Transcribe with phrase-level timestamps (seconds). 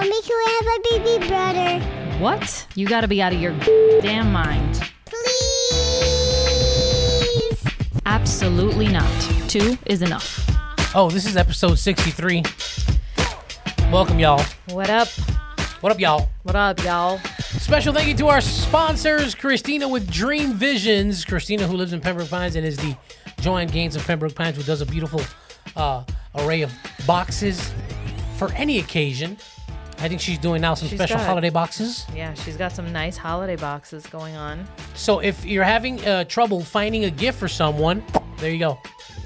[0.00, 1.78] Mommy, can we have a baby brother?
[2.20, 2.66] What?
[2.74, 3.52] You gotta be out of your
[4.00, 4.90] damn mind.
[5.04, 5.92] Please.
[8.06, 9.06] Absolutely not.
[9.46, 10.40] Two is enough.
[10.94, 12.42] Oh, this is episode 63.
[13.92, 14.42] Welcome, y'all.
[14.70, 15.08] What up?
[15.82, 16.30] What up, y'all?
[16.44, 17.18] What up, y'all?
[17.58, 21.26] Special thank you to our sponsors, Christina with Dream Visions.
[21.26, 22.96] Christina, who lives in Pembroke Pines and is the
[23.42, 25.20] Joanna Gaines of Pembroke Pines, who does a beautiful
[25.76, 26.04] uh,
[26.36, 26.72] array of
[27.06, 27.70] boxes
[28.38, 29.36] for any occasion.
[30.02, 32.06] I think she's doing now some She's special got- holiday boxes.
[32.14, 34.66] Yeah, she's got some nice holiday boxes going on.
[34.94, 38.02] So if you're having uh, trouble finding a gift for someone,
[38.38, 38.78] there you go.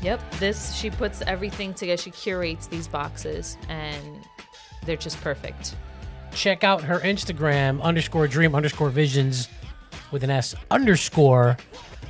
[0.02, 2.02] Yep, this she puts everything together.
[2.02, 4.26] She curates these boxes, and
[4.84, 5.76] they're just perfect.
[6.32, 9.48] check out her Instagram underscore dream underscore visions
[10.10, 11.56] with an S underscore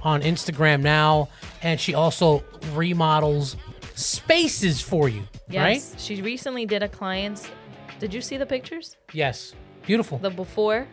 [0.02, 1.28] on Instagram now.
[1.62, 3.56] And she also remodels
[3.94, 6.00] spaces for you, Yes, right?
[6.00, 7.48] she recently did a client's.
[7.98, 8.96] Did you see the pictures?
[9.12, 9.54] Yes.
[9.86, 10.18] Beautiful.
[10.18, 10.86] The before,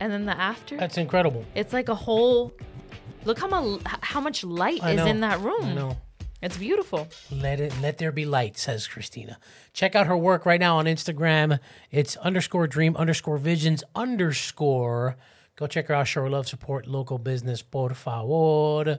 [0.00, 0.76] and then the after.
[0.76, 1.44] That's incredible.
[1.54, 2.52] It's like a whole.
[3.24, 5.06] Look how much how much light I is know.
[5.06, 5.64] in that room.
[5.64, 5.96] I know.
[6.42, 7.06] It's beautiful.
[7.30, 9.38] Let it let there be light, says Christina.
[9.72, 11.60] Check out her work right now on Instagram.
[11.90, 15.16] It's underscore dream underscore visions underscore.
[15.56, 16.08] Go check her out.
[16.08, 18.98] Show her love, support local business, por favor.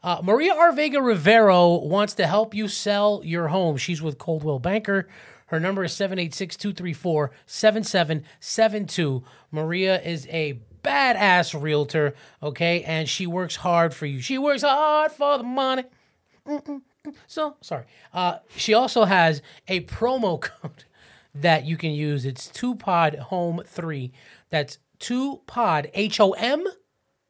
[0.00, 0.70] Uh, Maria R.
[0.72, 3.76] Vega Rivero wants to help you sell your home.
[3.76, 5.08] She's with Coldwell Banker.
[5.48, 9.24] Her number is 786 234 7772.
[9.50, 12.82] Maria is a badass realtor, okay?
[12.82, 14.20] And she works hard for you.
[14.20, 15.84] She works hard for the money.
[17.26, 17.84] So sorry.
[18.12, 20.84] Uh, she also has a promo code
[21.34, 22.24] that you can use.
[22.24, 24.12] It's two pod home three.
[24.50, 26.66] That's two pod H O M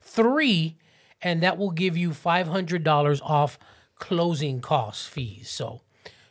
[0.01, 0.77] three,
[1.23, 3.59] and that will give you five hundred dollars off
[3.97, 5.51] closing costs fees.
[5.51, 5.83] So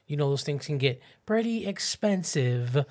[0.08, 2.86] you know those things can get pretty expensive.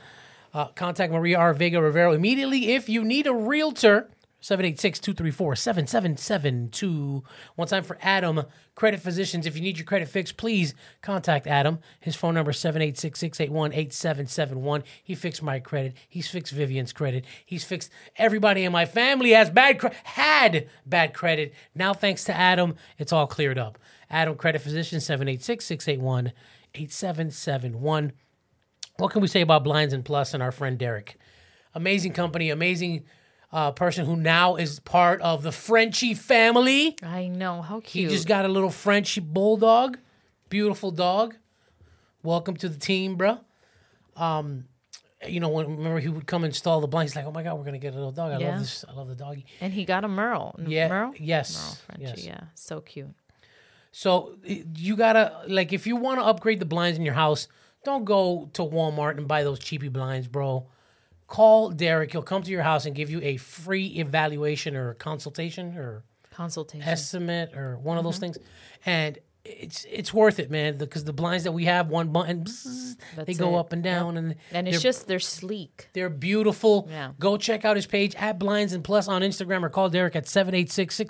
[0.55, 1.53] Uh, contact Maria R.
[1.55, 4.09] Vega Rivero immediately if you need a realtor.
[4.43, 7.23] 786-234-7772.
[7.57, 8.45] One time for Adam,
[8.77, 9.45] Credit Physicians.
[9.47, 10.73] If you need your credit fixed, please
[11.03, 11.81] contact Adam.
[11.99, 14.85] His phone number is 786-681-8771.
[15.03, 15.95] He fixed my credit.
[16.09, 17.25] He's fixed Vivian's credit.
[17.45, 21.53] He's fixed everybody in my family has bad cre- had bad credit.
[21.75, 23.79] Now thanks to Adam, it's all cleared up.
[24.09, 25.05] Adam Credit Physicians
[26.77, 28.13] 786-681-8771.
[28.99, 31.17] What can we say about Blinds and Plus and our friend Derek?
[31.75, 33.05] Amazing company, amazing
[33.53, 36.97] uh, person who now is part of the Frenchie family.
[37.03, 38.11] I know how cute.
[38.11, 39.99] He just got a little Frenchie bulldog,
[40.49, 41.37] beautiful dog.
[42.23, 43.39] Welcome to the team, bro.
[44.17, 44.65] Um,
[45.29, 47.13] you know, when, remember he would come install the blinds.
[47.13, 48.33] He's like, oh my god, we're gonna get a little dog.
[48.33, 48.51] I Yeah.
[48.53, 48.85] love this.
[48.89, 49.45] I love the doggy.
[49.61, 50.59] and he got a Merle.
[50.67, 51.13] Yeah, Merle.
[51.19, 52.23] yes, Merle Frenchie.
[52.23, 52.25] yes.
[52.27, 53.15] Yeah, so cute.
[53.99, 54.37] So
[54.75, 57.49] you gotta like if you want to upgrade the blinds in your house,
[57.83, 60.67] don't go to Walmart and buy those cheapy blinds, bro.
[61.29, 62.13] Call Derek.
[62.13, 66.87] He'll come to your house and give you a free evaluation or consultation or Consultation.
[66.87, 68.07] estimate or one of Mm-hmm.
[68.09, 68.39] those things,
[68.85, 70.77] and it's it's worth it, man.
[70.77, 73.61] Because the blinds that we have, one button, bzzz, they go it.
[73.61, 75.89] up and down, and and it's just they're sleek.
[75.95, 76.87] they're beautiful.
[76.91, 77.13] Yeah.
[77.19, 80.29] Go check out his page at Blinds and Plus on Instagram or call Derek at
[80.29, 81.01] 786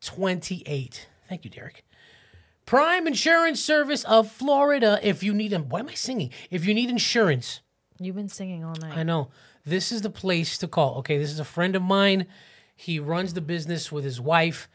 [0.00, 0.04] 683
[0.66, 1.08] 1328.
[1.28, 1.84] Thank you, Derek.
[2.64, 4.98] Prime Insurance Service of Florida.
[5.02, 6.30] If you need them, why am I singing?
[6.50, 7.60] If you need insurance,
[7.98, 8.96] You've been singing all night.
[8.96, 9.28] I know.
[9.64, 10.98] This is the place to call.
[10.98, 12.26] Okay, this is a friend of mine.
[12.74, 14.68] He runs the business with his wife.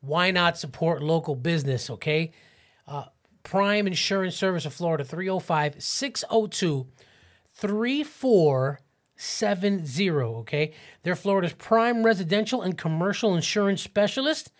[0.00, 1.88] Why not support local business?
[1.88, 2.32] Okay.
[2.86, 3.04] Uh,
[3.42, 6.86] Prime Insurance Service of Florida, 305 602
[7.54, 10.10] 3470.
[10.40, 10.72] Okay.
[11.02, 14.50] They're Florida's prime residential and commercial insurance specialist.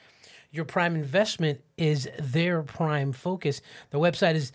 [0.55, 3.61] Your prime investment is their prime focus.
[3.91, 4.53] The website is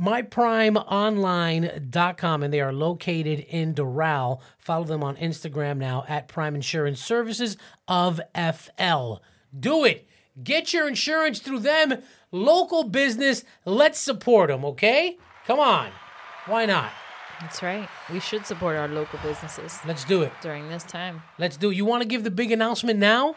[0.00, 4.40] myprimeonline.com and they are located in Doral.
[4.56, 9.16] Follow them on Instagram now at Prime Insurance Services of FL.
[9.58, 10.08] Do it.
[10.42, 11.98] Get your insurance through them.
[12.32, 13.44] Local business.
[13.66, 15.18] Let's support them, okay?
[15.46, 15.90] Come on.
[16.46, 16.90] Why not?
[17.42, 17.86] That's right.
[18.10, 20.32] We should support our local businesses Let's do it.
[20.40, 21.22] during this time.
[21.38, 21.76] Let's do it.
[21.76, 23.36] You want to give the big announcement now?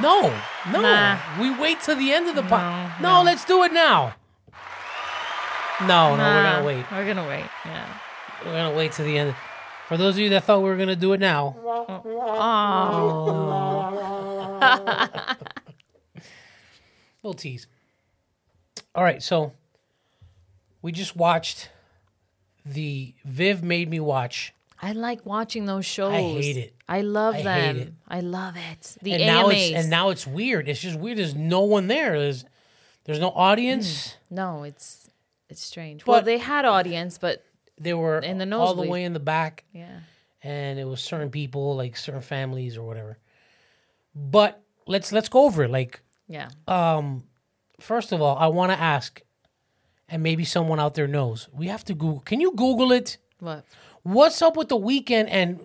[0.00, 0.32] No,
[0.70, 0.80] no.
[0.80, 1.18] Nah.
[1.40, 3.00] We wait till the end of the pod.
[3.02, 4.14] No, No, let's do it now.
[5.82, 6.84] No, no, we're gonna wait.
[6.92, 7.44] We're gonna wait.
[7.66, 7.86] Yeah.
[8.44, 9.34] We're gonna wait till the end.
[9.88, 12.02] For those of you that thought we were gonna do it now, Oh.
[17.22, 17.66] little tease.
[18.94, 19.52] All right, so
[20.82, 21.70] we just watched
[22.64, 24.52] the Viv made me watch,
[24.84, 26.12] I like watching those shows.
[26.12, 26.74] I hate it.
[26.88, 27.76] I love I hate them.
[27.78, 27.92] it.
[28.08, 28.96] I love it.
[29.00, 29.32] The and AMAs.
[29.44, 30.68] now it's and now it's weird.
[30.68, 31.18] It's just weird.
[31.18, 32.18] There's no one there.
[32.18, 32.44] There's
[33.04, 34.16] there's no audience.
[34.30, 35.08] no, it's
[35.48, 36.04] it's strange.
[36.06, 37.44] well, they had audience, but
[37.78, 40.00] they were In the all the way in the back, Yeah.
[40.42, 43.18] and it was certain people, like certain families or whatever.
[44.14, 45.70] But let's let's go over it.
[45.70, 46.48] Like, Yeah.
[46.68, 47.24] um,
[47.80, 49.20] first of all, I want to ask,
[50.08, 51.48] and maybe someone out there knows.
[51.52, 52.20] We have to Google.
[52.20, 53.18] Can you Google it?
[53.40, 53.64] What?
[54.02, 55.60] What's up with the Weeknd and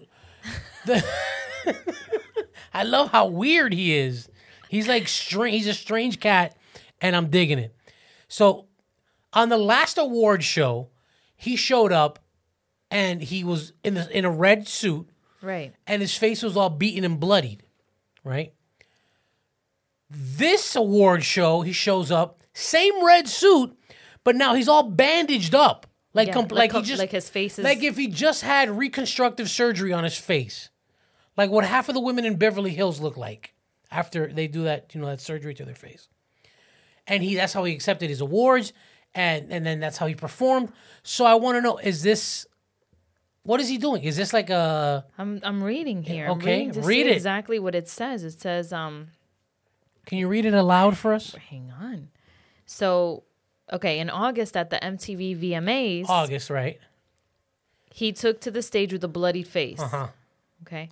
[0.85, 1.03] the?
[2.73, 4.29] I love how weird he is.
[4.69, 5.55] He's like strange.
[5.55, 6.55] He's a strange cat,
[7.01, 7.73] and I'm digging it.
[8.27, 8.65] So,
[9.33, 10.89] on the last award show,
[11.35, 12.19] he showed up,
[12.91, 15.09] and he was in the, in a red suit,
[15.41, 15.73] Right.
[15.87, 17.63] and his face was all beaten and bloodied,
[18.23, 18.53] right?
[20.09, 23.75] This award show, he shows up, same red suit,
[24.23, 25.86] but now he's all bandaged up,
[26.17, 28.41] like Yeah, com- like like, he just like his face is- like if he just
[28.43, 30.69] had reconstructive surgery on his face,
[31.37, 33.53] like what half of the women in Beverly Hills look like
[33.91, 36.09] after they do that, you know, that surgery to their face.
[37.07, 38.73] And he that's how he accepted his awards,
[39.15, 40.73] and and then that's how he performed.
[41.03, 42.45] So I want to know: is this
[43.43, 44.03] what is he doing?
[44.03, 46.27] Is this like a I'm I'm reading here.
[46.31, 47.13] Okay, reading read it.
[47.13, 48.25] exactly what it says.
[48.25, 49.07] It says um
[50.05, 51.33] Can you read it aloud for us?
[51.49, 52.09] hang on.
[52.65, 53.23] So
[53.71, 56.79] okay, in August at the MTV VMAs, August, right?
[57.93, 59.79] he took to the stage with a bloodied face.
[59.79, 60.07] Uh-huh.
[60.63, 60.89] Okay.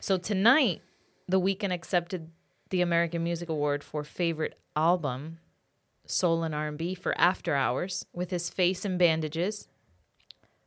[0.00, 0.82] So tonight,
[1.28, 2.30] The Weeknd accepted
[2.70, 5.38] the American Music Award for favorite album,
[6.06, 9.66] Soul and R&B for After Hours, with his face in bandages,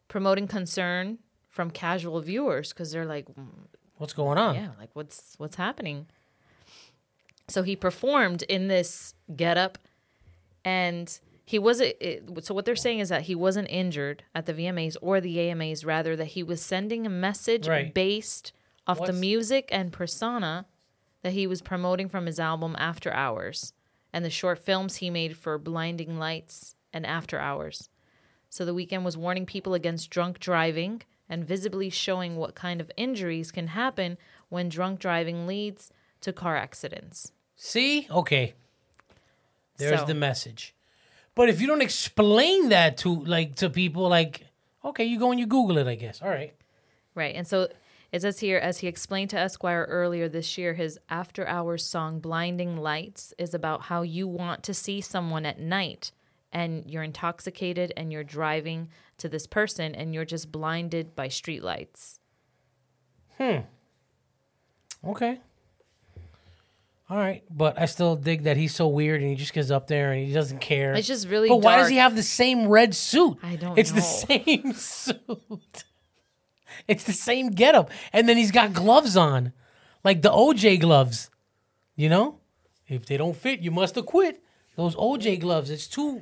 [0.08, 3.48] promoting concern from casual viewers because they're like, "Mm,
[3.98, 4.56] What's going on?
[4.56, 6.08] yeah, like what's what's happening?
[7.48, 9.78] So he performed in this getup,
[10.66, 11.94] and he wasn't.
[12.44, 15.84] So what they're saying is that he wasn't injured at the VMAs or the AMAs,
[15.84, 17.94] rather that he was sending a message Right.
[17.94, 18.54] based
[18.88, 20.66] off the music and persona
[21.24, 23.74] that he was promoting from his album After Hours
[24.14, 27.90] and the short films he made for Blinding Lights and After Hours.
[28.50, 32.92] So the Weeknd was warning people against drunk driving and visibly showing what kind of
[32.98, 34.18] injuries can happen
[34.50, 35.92] when drunk driving leads
[36.22, 37.32] to car accidents.
[37.56, 38.08] See?
[38.12, 38.54] Okay.
[39.78, 40.74] There's So- the message.
[41.36, 44.46] But if you don't explain that to like to people, like,
[44.84, 46.22] okay, you go and you Google it, I guess.
[46.22, 46.54] All right.
[47.16, 47.36] Right.
[47.36, 47.70] And so
[48.12, 52.20] it says here, as he explained to Esquire earlier this year, his after hours song
[52.20, 56.12] Blinding Lights is about how you want to see someone at night
[56.52, 61.64] and you're intoxicated and you're driving to this person and you're just blinded by street
[61.64, 62.20] lights.
[63.38, 63.60] Hmm.
[65.08, 65.40] Okay.
[67.12, 69.88] All right, but I still dig that he's so weird and he just gets up
[69.88, 70.94] there and he doesn't care.
[70.94, 71.92] It's just really But why does dark.
[71.92, 73.38] he have the same red suit?
[73.44, 74.46] I don't It's the know.
[74.46, 75.84] same suit.
[76.88, 79.52] It's the same getup, and then he's got gloves on,
[80.06, 81.30] like the OJ gloves.
[81.98, 82.40] You know,
[82.88, 84.42] if they don't fit, you must have quit.
[84.78, 85.70] Those OJ gloves.
[85.70, 86.22] It's too.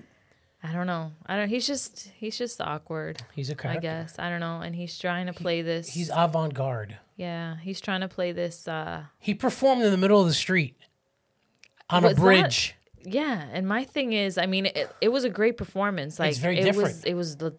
[0.63, 1.11] I don't know.
[1.25, 3.21] I don't he's just he's just awkward.
[3.35, 3.77] He's a I character.
[3.77, 4.15] I guess.
[4.19, 4.59] I don't know.
[4.61, 6.97] And he's trying to play this He's avant garde.
[7.15, 10.75] Yeah, he's trying to play this uh He performed in the middle of the street
[11.89, 12.75] on a that- bridge.
[13.03, 16.19] Yeah, and my thing is, I mean, it, it was a great performance.
[16.19, 17.55] Like very it was, it was the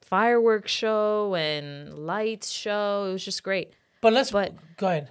[0.00, 3.06] fireworks show and lights show.
[3.08, 3.72] It was just great.
[4.00, 5.10] But let's But- go ahead.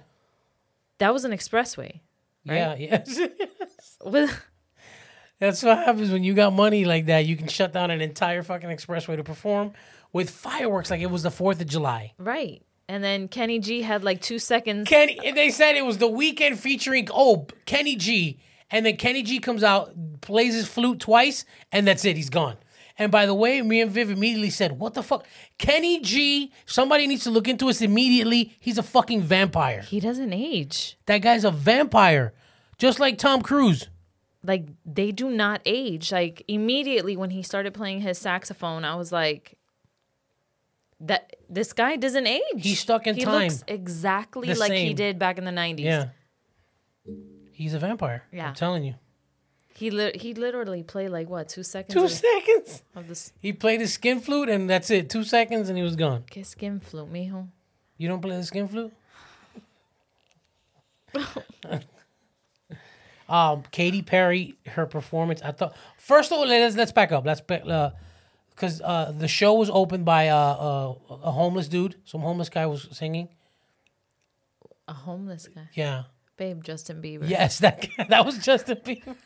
[0.98, 2.00] That was an expressway.
[2.44, 3.20] Yeah, yes.
[4.04, 4.36] With
[5.38, 7.26] That's what happens when you got money like that.
[7.26, 9.72] You can shut down an entire fucking expressway to perform
[10.12, 12.14] with fireworks like it was the 4th of July.
[12.18, 14.88] right, and then Kenny G had like two seconds.
[14.88, 18.40] Kenny, and they said it was the Weeknd featuring, oh, Kenny G.
[18.70, 22.16] And then Kenny G comes out, plays his flute twice, and that's it.
[22.16, 22.56] He's gone.
[22.98, 25.24] And by the way, me and Viv immediately said, what the fuck?
[25.56, 28.56] Kenny G, somebody needs to look into this immediately.
[28.58, 29.82] He's a fucking vampire.
[29.82, 30.98] he doesn't age.
[31.06, 32.34] That guy's a vampire,
[32.76, 33.88] just like Tom Cruise.
[34.42, 36.10] Like they do not age.
[36.10, 39.54] Like immediately when he started playing his saxophone, I was like,
[41.00, 42.42] that this guy doesn't age.
[42.56, 43.42] He's stuck in he time.
[43.42, 45.86] Looks exactly The like he did back in the nineties.
[45.86, 46.08] Yeah.
[47.58, 48.22] He's a vampire.
[48.30, 48.50] Yeah.
[48.50, 48.94] I'm telling you.
[49.74, 52.84] He li- he literally played like what two seconds Two of, seconds.
[52.94, 55.10] of this He played his skin flute, and that's it.
[55.10, 56.22] Two seconds, and he was gone.
[56.30, 57.48] que skin flute, mijo.
[57.96, 58.92] You don't play the skin flute?
[63.28, 65.42] um, Katy Perry, her performance.
[65.42, 67.26] I thought first of all, let's let's back up.
[67.26, 67.62] Let's back
[68.54, 71.96] because uh, the show was opened by uh, uh, a homeless dude.
[72.04, 73.28] Some homeless guy was singing.
[74.86, 76.04] A homeless guy, Yeah.
[76.38, 77.28] Babe, Justin Bieber.
[77.28, 79.16] Yes, that that was Justin Bieber.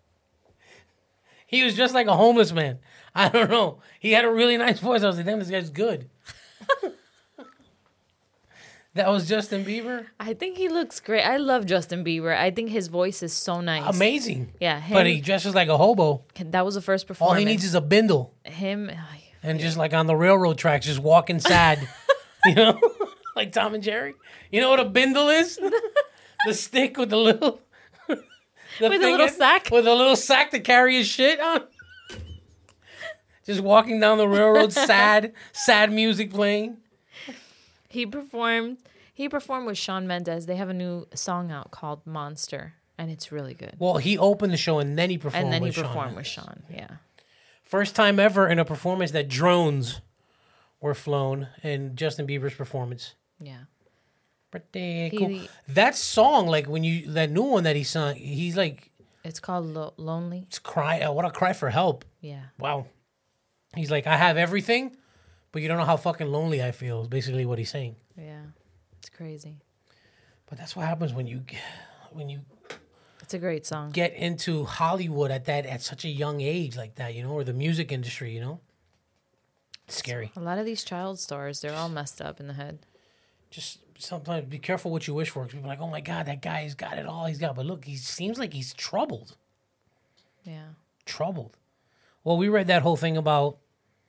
[1.46, 2.78] he was just like a homeless man.
[3.14, 3.80] I don't know.
[4.00, 5.02] He had a really nice voice.
[5.02, 6.08] I was like, damn, this guy's good.
[8.94, 10.06] that was Justin Bieber.
[10.20, 11.22] I think he looks great.
[11.22, 12.36] I love Justin Bieber.
[12.36, 13.94] I think his voice is so nice.
[13.94, 14.52] Amazing.
[14.60, 16.22] Yeah, him, But he dresses like a hobo.
[16.38, 17.34] that was the first performance.
[17.34, 18.34] All he needs is a bindle.
[18.44, 18.90] him.
[19.42, 21.86] and just like on the railroad tracks, just walking sad,
[22.44, 22.78] you know,
[23.38, 24.14] like Tom and Jerry.
[24.52, 25.58] You know what a bindle is?
[26.46, 27.60] the stick with the little.
[28.08, 28.18] the
[28.80, 29.70] With a little in- sack?
[29.70, 31.62] With a little sack to carry his shit on.
[33.46, 36.76] Just walking down the railroad, sad, sad music playing.
[37.88, 38.78] He performed.
[39.14, 40.44] He performed with Shawn Mendes.
[40.46, 43.74] They have a new song out called Monster, and it's really good.
[43.78, 45.44] Well, he opened the show and then he performed.
[45.44, 46.26] and then he performed with.
[46.26, 46.62] Shawn.
[46.70, 46.88] Yeah.
[47.64, 50.00] First time ever in a performance that drones
[50.80, 53.14] were flown in Justin Bieber's performance.
[53.40, 53.62] Yeah.
[54.50, 58.90] Pretty He- that song, like when you that new one that he sung, he's like,
[59.24, 60.44] It's called Lo- Lonely.
[60.46, 61.00] it's cry.
[61.00, 62.04] Uh, I want to cry for help.
[62.20, 62.44] Yeah.
[62.58, 62.86] Wow.
[63.76, 64.96] He's like, I have everything,
[65.52, 67.02] but you don't know how fucking lonely I feel.
[67.02, 67.96] Is basically what he's saying.
[68.16, 68.40] Yeah.
[68.98, 69.58] It's crazy.
[70.46, 71.44] But that's what happens when you
[72.12, 72.40] when you
[73.22, 73.90] It's a great song.
[73.90, 77.44] get into Hollywood at that at such a young age like that, you know, or
[77.44, 78.60] the music industry, you know.
[79.86, 80.32] It's scary.
[80.36, 82.78] A lot of these child stars, they're all messed up in the head.
[83.50, 85.44] Just sometimes be careful what you wish for.
[85.46, 87.26] people are like, oh my god, that guy's got it all.
[87.26, 89.36] He's got, but look, he seems like he's troubled.
[90.44, 90.68] Yeah.
[91.04, 91.56] Troubled.
[92.24, 93.58] Well, we read that whole thing about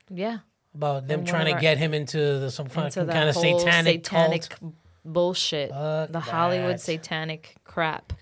[0.09, 0.39] Yeah.
[0.75, 4.49] about them trying to our- get him into the, some Into kind of satanic, satanic
[4.49, 4.73] cult.
[5.05, 5.69] bullshit.
[5.69, 6.81] The Hollywood that.
[6.81, 8.13] satanic crap.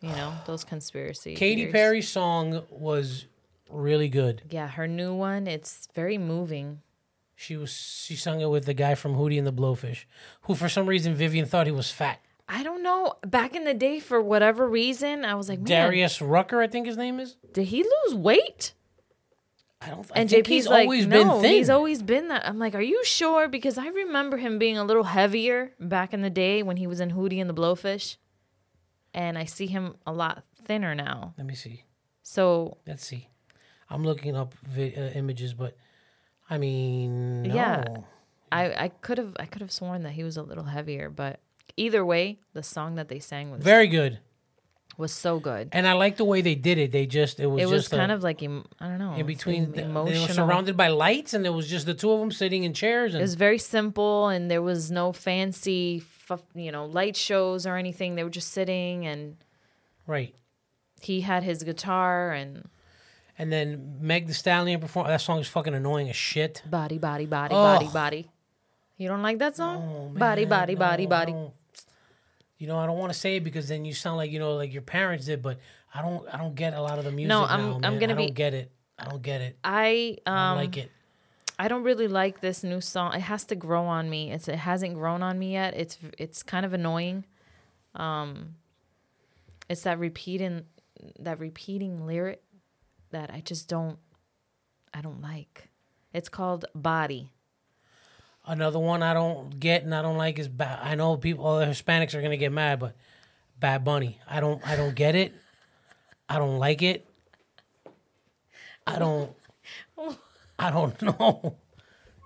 [0.00, 1.34] You know, those conspiracy.
[1.34, 1.72] Katy theories.
[1.72, 3.26] Perry's song was
[3.70, 4.42] really good.
[4.50, 6.80] Yeah, her new one, it's very moving.
[7.38, 10.04] She was she sung it with the guy from Hootie and the Blowfish,
[10.42, 12.18] who for some reason Vivian thought he was fat.
[12.48, 13.14] I don't know.
[13.26, 16.86] Back in the day, for whatever reason, I was like, man, Darius Rucker, I think
[16.86, 17.36] his name is.
[17.52, 18.72] did he lose weight?
[19.82, 20.10] I don't.
[20.14, 21.50] I And think JP's he's like, always no, been thin.
[21.52, 22.48] he's always been that.
[22.48, 23.46] I'm like, are you sure?
[23.48, 27.00] Because I remember him being a little heavier back in the day when he was
[27.00, 28.16] in Hootie and the Blowfish,
[29.12, 31.34] and I see him a lot thinner now.
[31.36, 31.84] Let me see.
[32.22, 33.28] So Let's see.
[33.90, 35.76] I'm looking up vi- uh, images, but
[36.48, 37.54] I mean, no.
[37.54, 37.84] Yeah.
[38.52, 41.40] I I could have I could have sworn that he was a little heavier, but
[41.76, 44.20] either way, the song that they sang was very good.
[44.96, 45.68] was so good.
[45.72, 46.92] And I like the way they did it.
[46.92, 49.14] They just it was It was just a- kind of like em- I don't know
[49.14, 49.72] in between.
[49.72, 50.22] They emotional.
[50.28, 53.14] were surrounded by lights, and there was just the two of them sitting in chairs.
[53.14, 56.02] It was very simple, and there was no fancy,
[56.54, 58.14] you know, light shows or anything.
[58.14, 59.36] They were just sitting, and
[60.06, 60.34] right.
[61.02, 62.68] he had his guitar and
[63.38, 65.10] And then Meg Thee Stallion performed.
[65.10, 66.62] That song is fucking annoying as shit.
[66.66, 67.62] body, body, body, Oh.
[67.62, 68.30] body, body.
[68.96, 70.14] You don't like that song?
[70.18, 71.34] Body, man, body, body, no, I body.
[72.56, 74.54] You know, I don't want to say it because then you sound like you know,
[74.54, 75.42] like your parents did.
[75.42, 75.58] But
[75.92, 77.28] I don't, I don't get a lot of the music.
[77.28, 78.70] No, I'm- I'm gonna I don't be- get it.
[78.98, 79.58] I don't get it.
[79.62, 80.90] I um I don't like it.
[81.58, 83.12] I don't really like this new song.
[83.14, 84.32] It has to grow on me.
[84.32, 85.74] It's it hasn't grown on me yet.
[85.74, 87.26] It's it's kind of annoying.
[87.94, 88.54] Um
[89.68, 90.64] it's that repeating
[91.18, 92.42] that repeating lyric
[93.10, 93.98] that I just don't
[94.94, 95.68] I don't like.
[96.12, 97.30] It's called Body.
[98.46, 100.78] Another one I don't get and I don't like is bad.
[100.82, 102.94] I know people, all the Hispanics are gonna get mad, but
[103.58, 104.18] Bad Bunny.
[104.28, 105.32] I don't, I don't get it.
[106.28, 107.06] I don't like it.
[108.86, 109.32] I don't.
[110.58, 111.56] I don't know.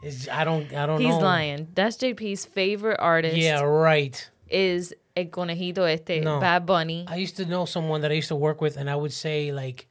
[0.03, 0.73] It's, I don't.
[0.75, 1.19] I don't He's know.
[1.19, 1.69] lying.
[1.75, 4.29] That's JP's favorite artist Yeah, right.
[4.49, 6.41] is El Conejito Este, No.
[6.41, 7.05] Bad Bunny.
[7.09, 9.53] I used to know someone that I used to work with, and I would say
[9.53, 9.87] like,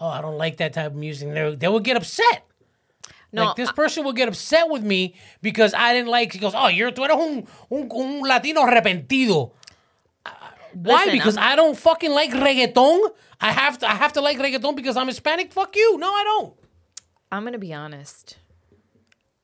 [0.00, 2.44] "Oh, I don't like that type of music." They, they would get upset.
[3.32, 6.32] no, like this person will get upset with me because I didn't like.
[6.32, 9.52] He goes, "Oh, you're tú eres un un, un latino arrepentido."
[10.24, 10.30] Uh,
[10.74, 11.04] Why?
[11.04, 13.10] Listen, because I'm- I don't fucking like reggaeton.
[13.40, 13.86] I have to.
[13.88, 15.52] I have to like reggaeton because I'm Hispanic.
[15.52, 15.98] Fuck you.
[15.98, 16.54] No, I don't.
[17.30, 18.36] I'm gonna be honest.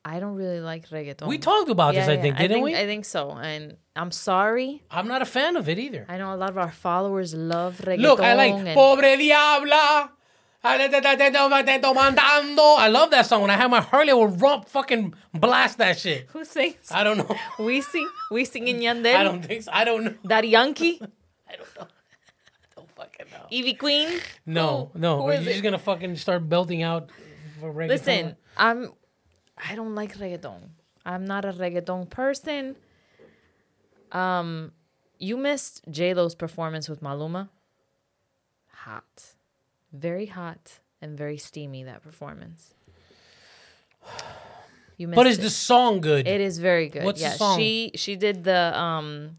[0.07, 1.25] I don't really like reggaeton.
[1.27, 2.75] We talked about this, I think, didn't I think, we?
[2.75, 3.31] I think so.
[3.31, 4.83] And I'm sorry.
[4.91, 6.05] I'm not a fan of it either.
[6.07, 8.01] I know a lot of our followers love reggaeton.
[8.01, 10.09] Look, I like and Pobre Diabla.
[10.67, 10.77] I
[12.89, 13.41] love that song.
[13.41, 16.27] When I have my Harley, I would rump fucking blast that shit.
[16.31, 16.91] who sings?
[16.91, 17.35] I don't know.
[17.59, 18.09] we sing.
[18.31, 19.15] We sing in Yandel.
[19.15, 19.71] I don't think so.
[19.73, 20.13] I don't know.
[20.25, 20.99] Daddy Yankee,
[21.49, 21.87] I don't know.
[21.87, 23.45] I don't fucking know.
[23.57, 24.19] Ivy Queen.
[24.45, 25.21] No, Who- no.
[25.21, 25.53] who Are is you it?
[25.53, 27.09] just gonna fucking start belting out?
[27.61, 28.91] Listen, I'm.
[29.57, 30.69] I don't like reggaeton.
[31.05, 32.75] I'm not a reggaeton person.
[34.11, 34.71] Um,
[35.19, 37.47] you missed J Lo's performance with Maluma.
[38.85, 39.34] Hot,
[39.95, 41.83] very hot and very steamy.
[41.83, 42.73] That performance.
[44.97, 45.41] You missed But is it.
[45.41, 46.25] the song good?
[46.25, 47.03] It is very good.
[47.03, 47.57] What's the song?
[47.59, 49.35] she she did the um,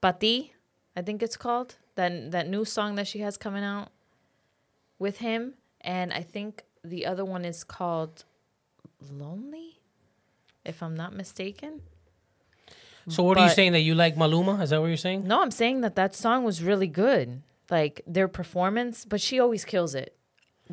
[0.00, 0.50] Pa' Ti,
[0.96, 3.88] I think it's called that that new song that she has coming out
[4.98, 8.24] with him, and I think the other one is called
[9.12, 9.80] Lonely,
[10.64, 11.82] if I'm not mistaken.
[13.08, 14.62] so what are you saying that you like Maluma?
[14.62, 15.26] Is that what you're saying?
[15.26, 17.42] No, I'm saying that that song was really good.
[17.70, 20.16] Like their performance, but she always kills it.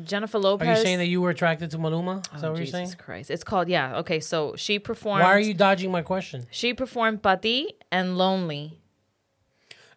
[0.02, 0.66] Jennifer Lopez.
[0.68, 2.24] Are you saying that you were attracted to Maluma?
[2.34, 2.94] Is that Oh, what you're Jesus saying?
[2.98, 3.30] Christ.
[3.30, 3.98] It's called yeah.
[3.98, 5.22] Okay, so she performed.
[5.22, 6.46] Why are you dodging my question?
[6.50, 8.78] She performed Pa' Ti and Lonely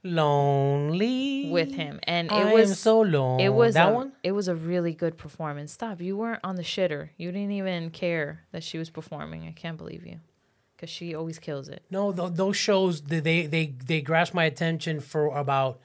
[0.03, 3.45] Lonely with him, and it I was so lonely.
[3.45, 4.11] It was that a, one.
[4.23, 5.71] It was a really good performance.
[5.71, 5.99] Stop.
[5.99, 7.09] You weren't on the shitter.
[7.17, 9.47] You didn't even care that she was performing.
[9.47, 10.19] I can't believe you,
[10.75, 11.83] because she always kills it.
[11.89, 15.79] No, th- those shows they they they, they grasp my attention for about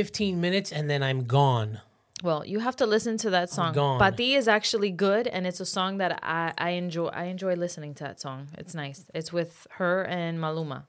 [0.00, 1.80] fifteen minutes, and then I'm gone.
[2.22, 3.72] Well, you have to listen to that song.
[3.72, 3.98] gone.
[3.98, 7.06] Pa' Ti is actually good, and it's a song that I, I enjoy.
[7.22, 8.48] I enjoy listening to that song.
[8.58, 9.06] It's nice.
[9.14, 10.84] It's with her and Maluma.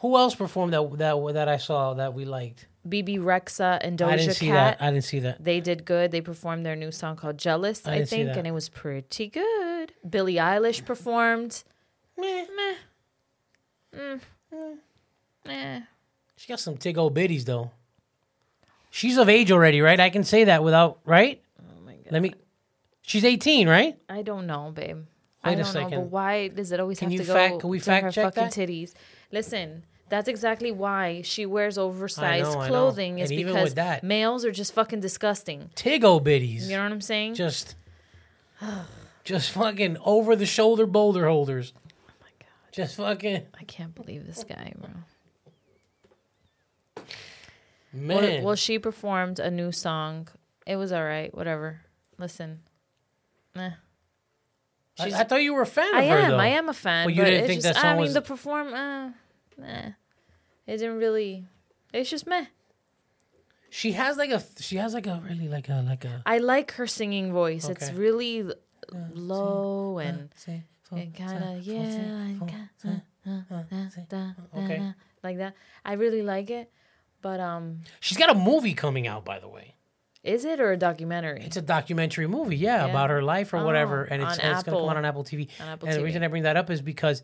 [0.00, 2.66] Who else performed that that that I saw that we liked?
[2.88, 4.78] Bebe Rexha and I didn't Doja see Cat.
[4.78, 4.84] that.
[4.86, 5.42] I didn't see that.
[5.42, 6.10] They did good.
[6.12, 9.92] They performed their new song called "Jealous," I I, think, and it was pretty good.
[10.08, 11.64] Billie Eilish performed.
[12.16, 12.44] Meh.
[15.48, 15.80] Eh.
[16.36, 17.70] She got some tig old bitties though.
[18.96, 20.00] She's of age already, right?
[20.00, 21.42] I can say that without right.
[21.60, 22.12] Oh my god.
[22.12, 22.32] Let me.
[23.02, 23.98] She's eighteen, right?
[24.08, 24.96] I don't know, babe.
[24.96, 25.04] Wait
[25.44, 26.00] I a don't know, second.
[26.00, 28.34] but why does it always Can have to go can we to fact her check
[28.34, 28.52] fucking that?
[28.54, 28.94] titties?
[29.30, 33.18] Listen, that's exactly why she wears oversized know, clothing.
[33.18, 35.68] Is because that- males are just fucking disgusting.
[35.74, 36.62] Tig old bitties.
[36.62, 37.34] You know what I'm saying?
[37.34, 37.74] Just,
[39.24, 41.74] just fucking over the shoulder boulder holders.
[42.08, 44.88] oh my god, Just fucking I can't believe this guy, bro.
[47.96, 48.16] Man.
[48.16, 50.28] Well, well, she performed a new song.
[50.66, 51.34] It was all right.
[51.34, 51.80] Whatever.
[52.18, 52.60] Listen.
[53.56, 53.70] Eh.
[54.98, 56.30] I, I thought you were a fan of I her am.
[56.32, 56.38] though.
[56.38, 57.06] I am a fan.
[57.06, 58.72] But you didn't think just, that song I mean, was- the perform.
[58.72, 59.10] Uh,
[59.64, 59.90] eh.
[60.66, 61.44] It didn't really.
[61.92, 62.46] It's just meh.
[63.70, 64.42] She has like a.
[64.60, 66.22] She has like a really like a like a.
[66.24, 67.68] I like her singing voice.
[67.68, 68.54] It's really l-
[69.14, 70.30] low and
[70.90, 72.92] and kind of yeah, uh,
[73.28, 74.78] da, da, Okay.
[74.78, 75.54] da, like that.
[75.84, 76.70] I really like it.
[77.22, 79.74] But um, She's got a movie coming out, by the way.
[80.22, 81.42] is it or a documentary?
[81.44, 82.90] It's a documentary movie, yeah, Yeah.
[82.90, 85.24] about her life or whatever, Oh, and it's, it's going to come out on Apple
[85.24, 85.48] TV.
[85.60, 87.22] On Apple and the reason I bring that up is because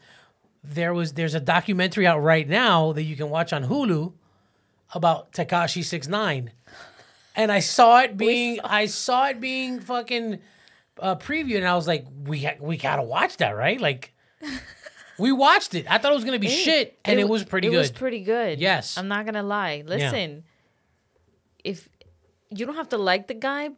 [0.64, 4.12] there was there's a documentary out right now that you can watch on Hulu
[4.94, 6.52] about Tekashi Six Nine,
[7.34, 10.38] and I saw it being I saw it being fucking
[11.00, 13.80] uh, previewed, and I was like, we ha- we gotta watch that, right?
[13.80, 14.12] Like.
[15.22, 15.86] We watched it.
[15.88, 17.76] I thought it was gonna be shit, and it, was pretty It good.
[17.76, 18.58] It was pretty good.
[18.58, 18.98] Yes.
[18.98, 19.84] I'm not gonna lie.
[19.86, 20.42] Listen,
[21.62, 21.88] if
[22.50, 23.70] you don't have to like the guy,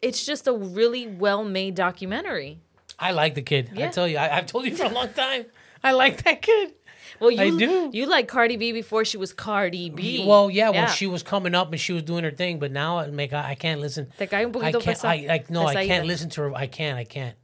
[0.00, 2.60] it's just a really well made documentary.
[2.98, 3.72] I like the kid.
[3.76, 5.44] I tell you, I, I've told you for a long time.
[5.84, 6.72] I like that kid.
[7.20, 7.90] Well, you I do.
[7.92, 10.24] You like Cardi B before she was Cardi B.
[10.26, 12.98] Well, yeah, when she was coming up and she was doing her thing, but now
[12.98, 14.10] I make I, I can't listen.
[14.18, 15.04] Te cae un I can't.
[15.04, 16.54] I, I no, I can't listen to her.
[16.54, 16.96] I can't.
[16.96, 17.36] I can't.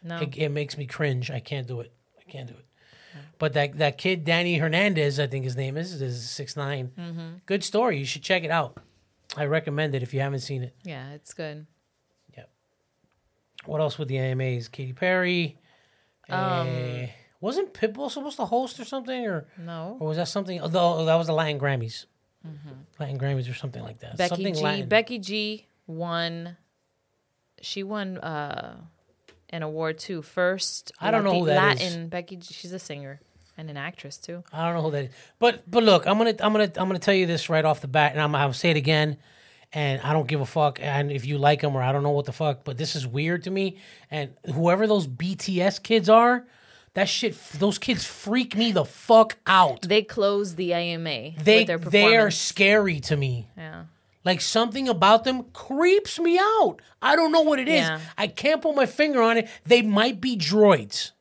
[0.00, 0.18] No.
[0.20, 1.28] It, it makes me cringe.
[1.28, 1.92] I can't do it.
[2.18, 2.64] I can't do it.
[3.38, 7.20] But that that kid Danny Hernandez, I think his name is, is six Mm-hmm.
[7.46, 7.98] Good story.
[7.98, 8.78] You should check it out.
[9.36, 10.74] I recommend it if you haven't seen it.
[10.82, 11.66] yeah, it's good.
[12.36, 12.50] Yep.
[13.64, 14.68] What else with the AMAs?
[14.68, 15.56] Katy Perry.
[16.28, 17.08] Um, eh,
[17.40, 19.96] wasn't Pitbull supposed to host or something, or No.
[20.00, 20.60] or was that something?
[20.60, 22.06] Although that was the Latin Grammys,
[22.98, 24.16] Latin Grammys or something like that.
[24.16, 24.60] Becky something G.
[24.62, 24.88] Latin.
[24.88, 25.66] Becky G.
[25.86, 26.56] won.
[27.62, 28.80] She won uh,
[29.50, 30.22] an award too.
[30.22, 31.82] First, I don't know who that is.
[31.92, 32.08] Latin.
[32.08, 32.38] Becky.
[32.42, 33.20] She's a singer
[33.58, 34.42] and an actress too.
[34.52, 35.10] I don't know who that is.
[35.38, 37.88] But but look, I'm gonna I'm gonna I'm gonna tell you this right off the
[37.88, 39.16] bat, and I'm I'll say it again.
[39.72, 40.80] And I don't give a fuck.
[40.82, 43.06] And if you like them or I don't know what the fuck, but this is
[43.06, 43.78] weird to me.
[44.10, 46.44] And whoever those BTS kids are,
[46.94, 49.82] that shit, those kids freak me the fuck out.
[49.82, 53.48] They closed the AMA They with their they are scary to me.
[53.56, 53.84] yeah.
[54.24, 56.76] Like something about them creeps me out.
[57.00, 57.80] I don't know what it is.
[57.80, 58.00] Yeah.
[58.18, 59.48] I can't put my finger on it.
[59.64, 61.12] They might be droids.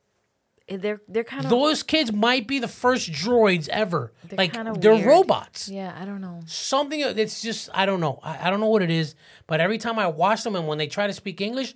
[0.67, 4.11] Eh, they're they're kind of Those kids might be the first droids ever.
[4.25, 5.05] They're like they're weird.
[5.05, 5.69] robots.
[5.69, 5.95] yeah.
[5.97, 6.41] I don't know.
[6.45, 8.19] Something it's just I don't know.
[8.21, 9.15] I, I don't know what it is.
[9.47, 11.75] But every time I watch them and when they try to speak English,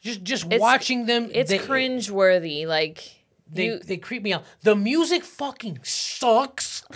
[0.00, 2.64] just just watching them, It's they, cringe worthy.
[2.64, 4.44] Like They you, they creep me out.
[4.62, 6.84] The music fucking sucks.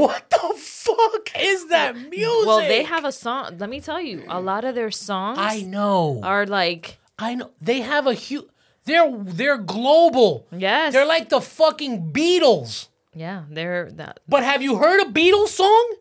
[0.00, 2.20] what the fuck is that music?
[2.46, 3.58] well, they have a song.
[3.58, 6.20] Let me tell you, a lot of their songs I know.
[6.22, 8.46] are like I know they have a huge.
[8.84, 10.46] They're they're global.
[10.50, 12.88] yes, They're like the fucking Beatles.
[13.14, 14.20] yeah, they're that.
[14.28, 15.94] But have you heard a Beatles song?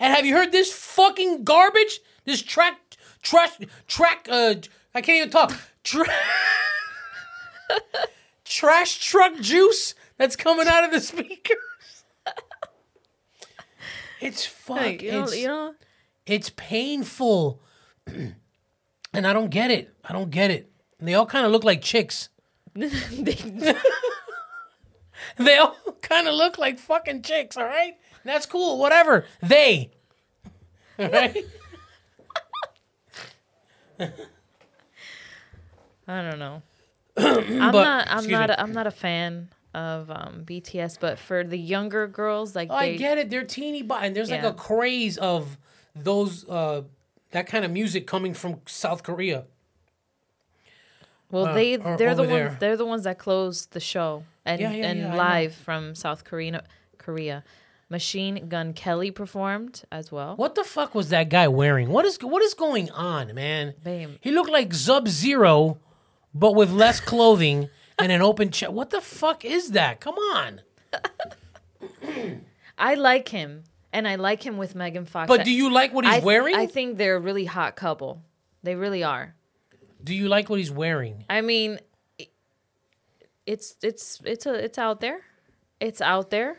[0.00, 2.00] And have you heard this fucking garbage?
[2.24, 2.78] This track,
[3.22, 3.52] trash,
[3.86, 4.26] track.
[4.30, 4.54] Uh,
[4.94, 5.52] I can't even talk.
[5.84, 6.06] Tra-
[8.44, 11.56] trash truck juice that's coming out of the speakers.
[14.24, 14.76] It's fuck.
[14.78, 15.74] Like, you know, it's, you know,
[16.26, 17.60] it's painful,
[18.06, 18.34] and
[19.26, 19.94] I don't get it.
[20.04, 20.70] I don't get it.
[20.98, 22.30] And they all kind of look like chicks.
[22.74, 22.88] they,
[25.36, 27.94] They all kind of look like fucking chicks, all right?
[28.24, 29.26] That's cool, whatever.
[29.42, 29.90] They.
[30.98, 31.44] All right?
[36.06, 36.62] I don't know.
[37.16, 38.06] I'm But- not.
[38.10, 38.50] I'm not.
[38.50, 42.74] A, I'm not a fan of um, BTS, but for the younger girls, like Oh,
[42.74, 43.30] I get it.
[43.30, 45.58] They're teeny but and there's like a craze of
[45.96, 46.82] those uh
[47.32, 49.44] that kind of music coming from South Korea.
[51.30, 52.30] well, uh, they they're the ones.
[52.32, 52.56] there.
[52.60, 56.24] They're the ones that closed the show and Yeah, yeah, and yeah, live from South
[56.24, 56.62] Korea.
[56.98, 57.44] Korea,
[57.90, 60.36] Machine Gun Kelly performed as well.
[60.36, 61.88] What the fuck was that guy wearing?
[61.90, 63.74] What is what is going on, man?
[63.82, 64.10] Babe.
[64.20, 65.78] He looked like Sub Zero,
[66.32, 68.72] but with less clothing and an open chest.
[68.72, 70.00] What the fuck is that?
[70.00, 70.60] Come on.
[72.78, 75.28] I like him, and I like him with Megan Fox.
[75.28, 76.54] But do you like what he's I, th- wearing?
[76.56, 78.22] I think they're a really hot couple.
[78.62, 79.34] They really are.
[80.02, 81.24] do you like what he's wearing?
[81.28, 81.78] I mean,
[83.46, 85.20] it's it's it's a it's out there.
[85.80, 86.58] It's out there.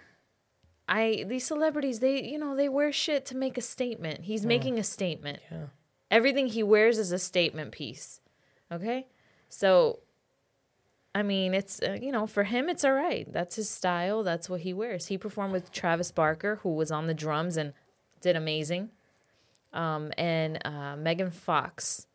[0.88, 4.22] I these celebrities they you know they wear shit to make a statement.
[4.22, 5.40] He's making a statement.
[5.52, 5.66] Yeah.
[6.12, 8.22] Everything he wears is a statement piece.
[8.72, 9.08] Okay?
[9.50, 10.00] So
[11.16, 13.26] I mean, it's uh, you know, for him it's all right.
[13.32, 14.22] That's his style.
[14.24, 15.08] That's what he wears.
[15.08, 17.72] He performed with Travis Barker who was on the drums and
[18.22, 18.90] did amazing.
[19.74, 22.06] Um and uh Megan Fox.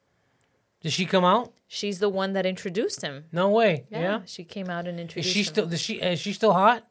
[0.83, 1.53] Did she come out?
[1.67, 3.25] She's the one that introduced him.
[3.33, 3.85] No way.
[3.91, 4.21] Yeah, Yeah.
[4.27, 5.45] she came out and introduced Is she him.
[5.47, 5.73] still?
[5.73, 5.95] Is she?
[5.95, 6.87] Is she still hot?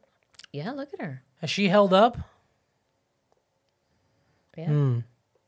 [0.52, 1.22] Yeah, look at her.
[1.40, 2.16] Has she held up?
[4.56, 4.98] Yeah, Hmm.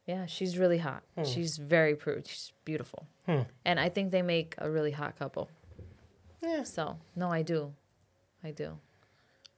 [0.07, 1.03] yeah, she's really hot.
[1.25, 2.23] She's very pretty.
[2.29, 3.43] She's beautiful, Hmm.
[3.65, 5.49] and I think they make a really hot couple.
[6.43, 6.65] Yeah.
[6.65, 7.73] So no, I do,
[8.43, 8.79] I do.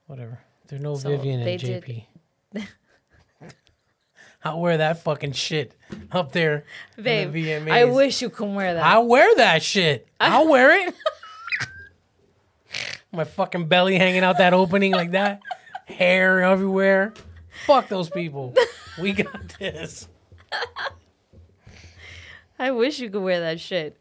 [0.07, 0.41] Whatever.
[0.69, 2.05] There's no So, Vivian and did- JP.
[4.47, 5.75] I'll wear that fucking shit
[6.13, 6.65] up there.
[6.97, 7.71] the Babe, VMAs.
[7.71, 8.85] I wish you could wear that.
[8.85, 10.07] I'll wear that shit.
[10.21, 10.95] I'll wear it.
[13.13, 15.41] My fucking belly hanging out that opening like that.
[15.87, 17.15] Hair everywhere.
[17.65, 18.53] Fuck those people.
[19.01, 20.09] We got this.
[22.59, 23.97] I wish you could wear that shit.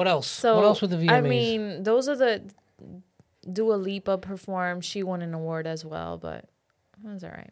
[0.00, 0.26] What else?
[0.26, 1.10] So what else with the VMAs?
[1.10, 2.42] I mean, those are the
[3.52, 4.82] Dua Lipa performed.
[4.82, 6.44] She won an award as well, but
[7.04, 7.50] it was all right.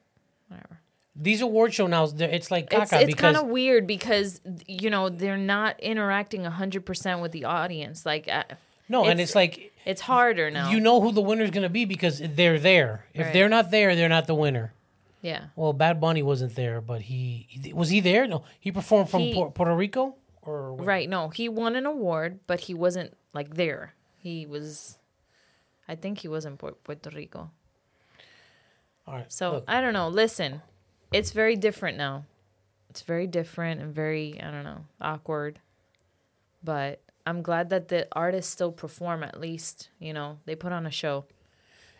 [0.49, 0.81] Whatever.
[1.15, 5.11] These award show now, it's like caca it's, it's kind of weird because you know
[5.11, 8.45] they're not interacting 100% with the audience like uh,
[8.89, 11.85] no, and it's- it's like it's harder now you know who the winner's gonna be
[11.85, 13.05] because they're there.
[13.13, 13.33] If Right.
[13.35, 14.73] they're not there, they're not the winner.
[15.21, 18.27] yeah Well, Bad Bunny wasn't there, but he he- was he there?
[18.27, 20.15] No, he performed from He- Puerto Rico
[20.49, 23.95] or right no he won an award but he wasn't like there.
[24.17, 24.99] He was
[25.87, 27.51] i think he was in puerto rico.
[29.07, 30.09] All right, so look, i don't know.
[30.09, 30.63] Listen
[31.13, 32.25] it's very different now.
[32.91, 35.61] It's very different and very i don't know awkward.
[36.63, 40.87] But i'm glad that the artists still perform at least you know they put on
[40.87, 41.27] a show.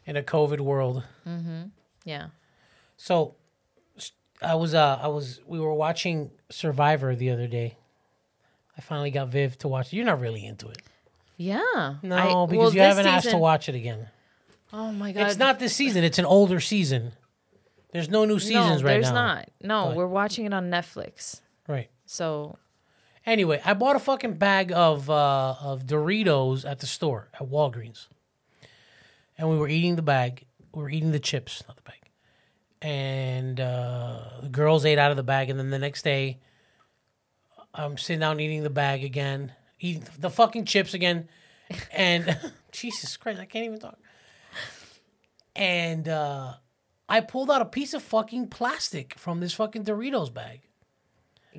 [0.07, 1.05] In a COVID world.
[1.27, 1.65] Mm-hmm.
[2.05, 2.29] yeah.
[2.97, 3.35] So
[4.41, 7.77] I was uh I was we were watching Survivor the other day.
[8.79, 9.93] I finally got Viv to watch.
[9.93, 10.79] You're not really into it.
[11.37, 14.09] yeah No, I- because well, you haven't asked to watch it again.
[14.73, 16.05] oh my god It's not this season.
[16.05, 17.13] It's an older season.
[17.93, 19.03] There's no new seasons no, right now.
[19.03, 19.49] there's not.
[19.63, 21.41] No, But- we're watching it on Netflix.
[21.67, 21.91] Right.
[22.07, 22.57] So
[23.27, 28.07] Anyway, I bought a fucking bag of uh, of Doritos at the store at Walgreens,
[29.37, 30.47] and we were eating the bag.
[30.75, 32.09] We were eating the chips, not the bag.
[32.81, 36.39] And uh, the girls ate out of the bag, and then the next day,
[37.79, 41.29] I'm sitting down eating the bag again, eating the fucking chips again,
[41.93, 42.37] and
[42.73, 43.99] Jesus Christ, I can't even talk.
[45.57, 46.55] And uh,
[47.09, 50.61] I pulled out a piece of fucking plastic from this fucking Doritos bag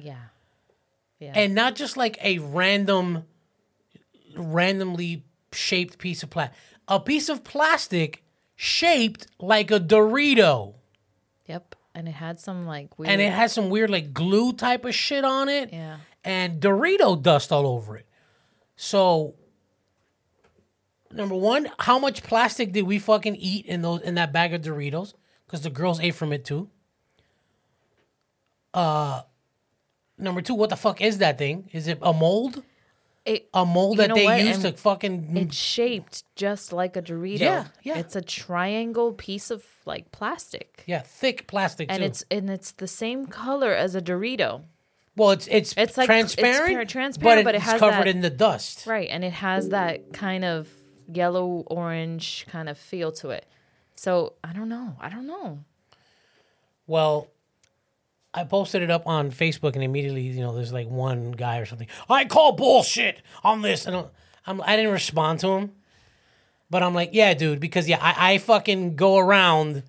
[0.01, 0.15] yeah,
[1.19, 3.23] yeah, and not just like a random
[4.35, 8.23] randomly shaped piece of plastic a piece of plastic
[8.55, 10.75] shaped like a dorito
[11.47, 11.75] yep.
[11.95, 13.11] And it had some like weird.
[13.11, 17.21] and it had some weird like glue type of shit on it yeah, and dorito
[17.21, 18.05] dust all over it
[18.75, 19.35] so
[21.11, 24.61] number one how much plastic did we fucking eat in those in that bag of
[24.61, 25.13] doritos
[25.45, 26.69] because the girls ate from it too
[28.73, 29.21] uh
[30.17, 32.63] number two what the fuck is that thing is it a mold
[33.25, 34.41] it a mold that they what?
[34.41, 37.39] use And to fucking it's shaped just like a Dorito.
[37.39, 37.97] Yeah, yeah.
[37.99, 42.05] It's a triangle piece of like plastic, yeah thick plastic and too.
[42.05, 44.63] it's and it's the same color as a Dorito.
[45.19, 48.21] Well it's it's It's like- transparent par- transparent, but it it's has covered that- in
[48.21, 50.67] the dust Right, and it has that kind of
[51.11, 53.45] yellow orange kind of feel to it.
[53.95, 54.95] So I don't know.
[54.99, 55.59] I don't know.
[56.87, 57.27] well
[58.33, 61.65] I posted it up on Facebook and immediately you know there's like one guy or
[61.65, 64.05] something I call bullshit on this and I'm,
[64.45, 65.71] I'm I didn't respond to him
[66.69, 69.83] but I'm like yeah dude because yeah I, I fucking go around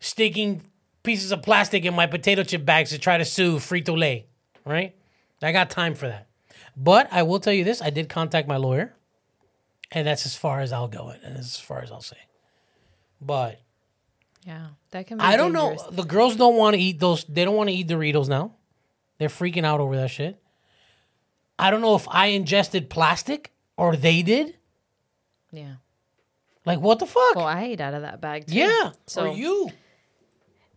[0.00, 0.62] sticking
[1.02, 4.26] pieces of plastic in my potato chip bags to try to sue Frito Lay
[4.68, 4.94] right
[5.42, 6.28] I got time for that
[6.76, 8.94] But I will tell you this: I did contact my lawyer,
[9.90, 11.08] and that's as far as I'll go.
[11.10, 12.18] And as far as I'll say.
[13.20, 13.60] But
[14.46, 15.18] Yeah, that can.
[15.18, 15.76] be I don't know.
[15.90, 17.24] The girls don't want to eat those.
[17.24, 18.54] They don't want to eat Doritos now.
[19.18, 20.40] They're freaking out over that shit.
[21.58, 24.54] I don't know if I ingested plastic or they did.
[25.50, 25.76] Yeah.
[26.64, 27.34] Like what the fuck?
[27.34, 28.54] Well, I ate out of that bag too.
[28.54, 28.92] yeah.
[29.06, 29.70] So or you?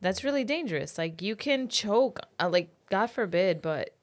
[0.01, 0.97] that's really dangerous.
[0.97, 2.19] Like you can choke.
[2.39, 3.95] Uh, like God forbid, but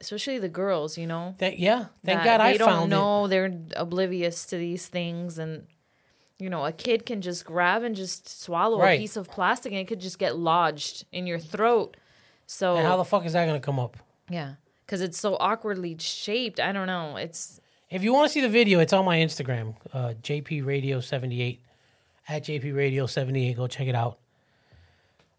[0.00, 1.34] especially the girls, you know.
[1.38, 1.86] That yeah.
[2.04, 2.96] Thank that God I found they don't found it.
[2.96, 5.66] know they're oblivious to these things and
[6.38, 8.94] you know a kid can just grab and just swallow Right.
[8.98, 11.96] a piece of plastic and it could just get lodged in your throat
[12.46, 13.96] so And how the fuck is that gonna come up?
[14.28, 18.40] yeah because it's so awkwardly shaped i don't know it's If you want to see
[18.40, 21.60] the video, it's on my Instagram, uh, JP Radio seventy eight,
[22.28, 23.56] at JP Radio seventy eight.
[23.56, 24.18] Go check it out.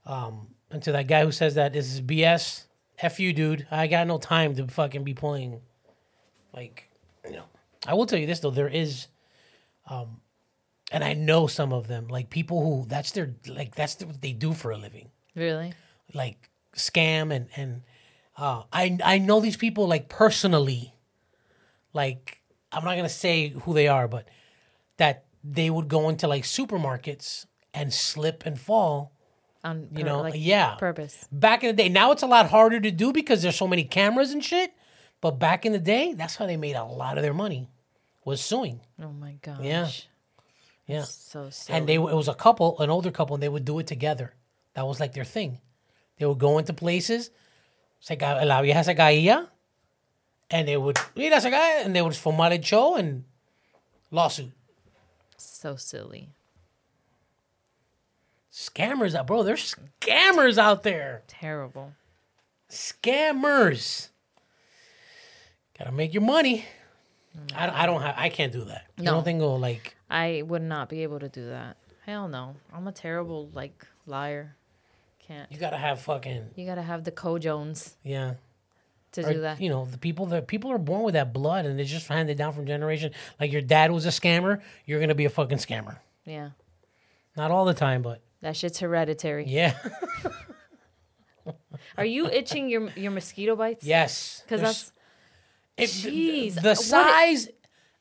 [0.06, 2.64] Um, and to that guy who says that this is BS,
[3.00, 3.68] f you, dude.
[3.72, 5.62] I got no time to fucking be playing.
[6.54, 6.90] Like,
[7.26, 7.46] you know,
[7.86, 9.08] I will tell you this though, there is,
[9.90, 10.22] um,
[10.92, 14.32] and I know some of them, like people who that's their like that's what they
[14.34, 15.74] do for a living really
[16.14, 17.82] like scam and and
[18.38, 20.94] uh, I I know these people like personally.
[21.94, 24.28] Like I'm not gonna say who they are, but
[24.98, 29.14] that they would go into like supermarkets and slip and fall.
[29.66, 30.76] On You pur- know, like yeah.
[30.76, 33.68] purpose Back in the day, now it's a lot harder to do because there's so
[33.68, 34.72] many cameras and shit.
[35.22, 37.70] But back in the day, that's how they made a lot of their money,
[38.24, 38.80] was suing.
[39.02, 39.90] oh my gosh Yeah.
[40.88, 41.78] Yeah, so silly.
[41.80, 44.34] and they it was a couple, an older couple, and they would do it together.
[44.76, 45.60] That was like their thing.
[46.20, 47.32] They would go into places,
[48.00, 49.48] se ca- la vieja se caía,
[50.52, 53.24] and they would mira se cae, and they would fumar el show and
[54.12, 54.52] lawsuit.
[55.38, 56.30] so silly
[58.56, 59.44] Scammers out, bro.
[59.44, 61.24] There's scammers out there.
[61.28, 61.92] terrible
[62.70, 64.10] Scammers.
[65.78, 66.64] Gotta make your money.
[67.54, 68.16] I, don't- I don't have.
[68.18, 68.86] I can't do that.
[68.98, 69.12] No.
[69.12, 72.88] don't think go like i would not be able to do that hell no i'm
[72.88, 74.56] a terrible like liar
[75.28, 78.36] can't you gotta have fucking you gotta have the co-jones yeah.
[79.14, 81.66] to or, do that You know, the people that people are born with that blood
[81.66, 83.12] and it's just handed down from generation.
[83.40, 85.98] Like your dad was a scammer, you're gonna be a fucking scammer.
[86.24, 86.52] yeah
[87.36, 89.74] Not all the time, but that shit's hereditary yeah.
[91.98, 93.84] Are you itching your your mosquito bites?
[93.86, 94.42] yes.
[94.46, 94.92] because that's
[95.78, 97.50] it- Jeez, the what- size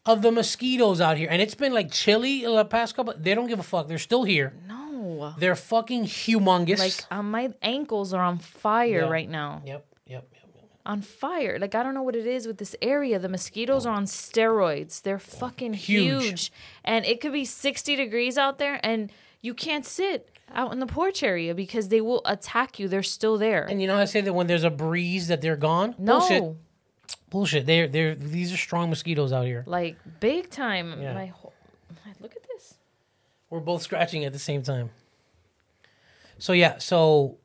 [0.06, 3.14] of the mosquitoes out here, and it's been like chilly the past couple.
[3.16, 3.88] They don't give a fuck.
[3.88, 4.52] They're still here.
[4.68, 5.34] no.
[5.38, 6.78] They're fucking humongous.
[6.78, 9.08] Like um, my ankles are on fire Yeah.
[9.08, 9.62] right now.
[9.64, 10.42] yep, yep, yep.
[10.56, 10.64] yep.
[10.86, 11.58] On fire.
[11.58, 13.18] Like I don't know what it is with this area.
[13.18, 15.02] The mosquitoes are on steroids.
[15.02, 16.22] They're fucking Huge.
[16.24, 16.52] huge.
[16.84, 20.86] And it could be 60 degrees out there and you can't sit out in the
[20.86, 22.88] porch area because they will attack you.
[22.88, 23.64] They're still there.
[23.64, 25.94] And you know how I say that when there's a breeze that they're gone?
[25.98, 26.18] no.
[26.20, 26.56] Bullshit.
[27.30, 27.66] Bullshit.
[27.66, 29.64] They're they're these are strong mosquitoes out here.
[29.66, 31.00] Like big time.
[31.02, 31.14] Yeah.
[31.14, 31.52] My whole,
[32.20, 32.76] look at this.
[33.50, 34.90] We're both scratching at the same time.
[36.38, 37.38] So yeah, so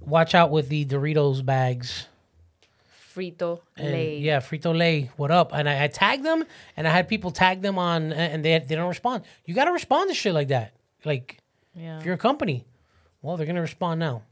[0.00, 2.06] watch out with the Doritos bags.
[3.14, 4.18] Frito lay.
[4.18, 5.52] Yeah, Frito Lay, what up?
[5.54, 6.44] And I, I tagged them,
[6.76, 9.24] and I had people tag them on, and they they don't respond.
[9.46, 10.74] You got to respond to shit like that.
[11.04, 11.38] Like
[11.76, 11.98] Yeah.
[11.98, 12.64] if you're a company,
[13.22, 14.22] well, they're gonna respond now.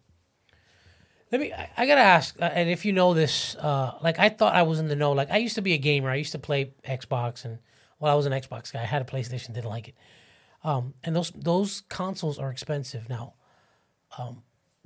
[1.30, 1.52] Let me.
[1.52, 4.62] I, I gotta ask, uh, and if you know this, uh, like I thought I
[4.62, 5.12] was in the know.
[5.12, 6.10] Like I used to be a gamer.
[6.10, 7.58] I used to play Xbox, and
[7.98, 8.82] well, I was an Xbox guy.
[8.82, 9.94] I had a PlayStation, didn't like it.
[10.62, 13.34] Um, and those those consoles are expensive now.
[14.16, 14.42] Um,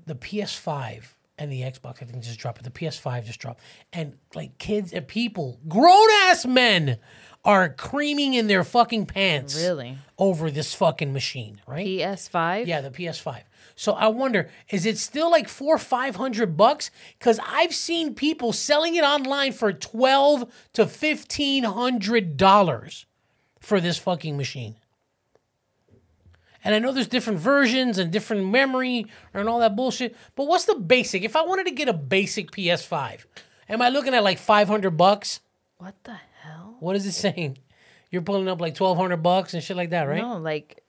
[0.07, 1.05] the PS5
[1.37, 2.63] and the Xbox, I think, just dropped.
[2.63, 3.61] But the PS5 just dropped,
[3.93, 6.99] and like kids and people, grown ass men,
[7.45, 9.97] are creaming in their fucking pants Really?
[10.19, 11.87] over this fucking machine, right?
[11.87, 12.67] PS5?
[12.67, 13.43] Yeah, the PS5.
[13.77, 16.91] So I wonder, is it still like four five hundred bucks?
[17.19, 23.07] Because I've seen people selling it online for twelve to fifteen hundred dollars
[23.61, 24.75] for this fucking machine.
[26.65, 30.17] And I know there's different versions and different memory and all that bullshit.
[30.35, 31.23] But what's the basic?
[31.23, 33.25] If I wanted to get a basic PS5,
[33.69, 35.41] am I looking at like five hundred bucks?
[35.79, 36.17] What the?
[36.81, 37.59] What is it saying?
[38.11, 40.23] You're pulling up like twelve hundred bucks and shit like that, right?
[40.23, 40.83] No, like,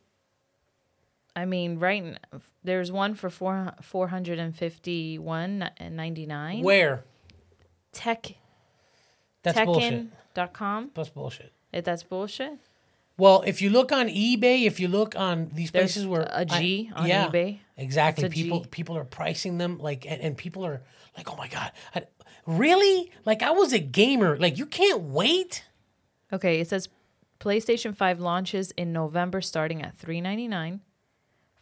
[1.35, 2.17] I mean, right.
[2.63, 6.63] There's one for four four hundred and fifty one and ninety nine.
[6.63, 7.03] Where?
[7.91, 8.35] Tech
[9.43, 10.07] That's bullshit.
[10.35, 10.91] Tekken.com.
[10.93, 11.51] That's bullshit.
[11.73, 12.59] If that's bullshit.
[13.17, 16.45] Well, if you look on eBay, if you look on these There's places where a
[16.45, 17.59] G I- on yeah, eBay.
[17.75, 18.29] exactly.
[18.29, 18.67] People G.
[18.69, 20.81] people are pricing them like, and, and people are
[21.17, 22.03] like, oh my god, I,
[22.45, 23.11] really?
[23.25, 24.37] Like I was a gamer.
[24.37, 25.65] Like you can't wait.
[26.31, 26.89] Okay, it says
[27.39, 30.81] PlayStation 5 launches in November starting at 399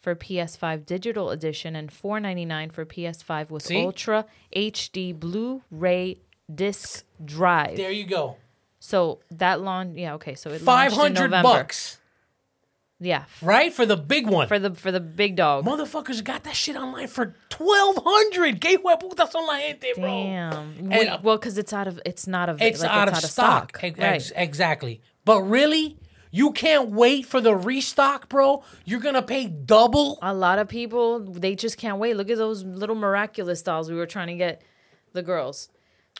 [0.00, 3.82] for PS5 digital edition and 499 for PS5 with See?
[3.82, 6.18] Ultra HD Blu-ray
[6.52, 7.76] disc drive.
[7.76, 8.36] There you go.
[8.80, 10.34] So that launch, yeah, okay.
[10.34, 11.42] So it launched in hundred November.
[11.48, 11.98] bucks,
[13.00, 14.48] Yeah, right, for the big one.
[14.48, 15.64] for the for the big dog.
[15.64, 18.60] Motherfuckers got that shit online for twelve hundred.
[18.60, 20.02] ¿Qué hueputas son la gente, bro?
[20.04, 20.90] Damn.
[20.90, 23.24] And, uh, well, because it's out of it's not of It's like, out it's of
[23.24, 23.68] out stock.
[23.76, 23.84] stock.
[23.84, 24.14] Ex- Right.
[24.14, 25.00] ex- exactly.
[25.24, 25.96] But really,
[26.32, 28.64] you can't wait for the restock, bro.
[28.84, 30.18] You're gonna pay double.
[30.20, 32.16] A lot of people they just can't wait.
[32.16, 34.62] Look at those little miraculous dolls we were trying to get
[35.12, 35.68] the girls.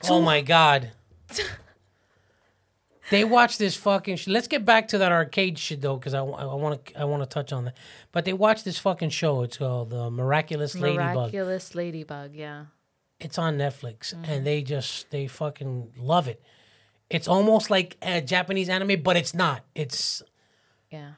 [0.09, 0.93] Oh my god.
[3.11, 4.17] They watch this fucking.
[4.17, 7.23] Sh- Let's get back to that arcade shit though, because I want to I want
[7.23, 7.77] to touch on that.
[8.13, 9.43] But they watch this fucking show.
[9.43, 11.15] It's called the Miraculous Ladybug.
[11.17, 12.67] Miraculous ladybug, yeah.
[13.21, 14.31] It's on Netflix, Mm-hmm.
[14.31, 16.43] and they just they fucking love it.
[17.11, 19.65] It's almost like a Japanese anime, but it's not.
[19.75, 20.23] It's
[20.91, 21.13] Yeah.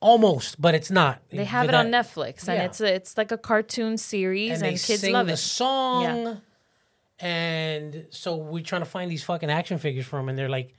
[0.00, 1.22] almost, but it's not.
[1.30, 2.64] They have it on Netflix and Yeah.
[2.66, 5.36] it's a, it's like a cartoon series and, and, they kids sing love the it.
[5.38, 6.42] song.
[7.20, 10.74] And so we're trying to find these fucking action figures for them, and they're like,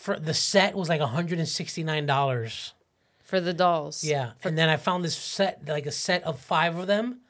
[0.00, 2.72] for the set was like hundred and sixty nine dollars.
[3.22, 4.02] For the dolls.
[4.02, 7.20] Yeah, and then I found this set, like a set of five of them,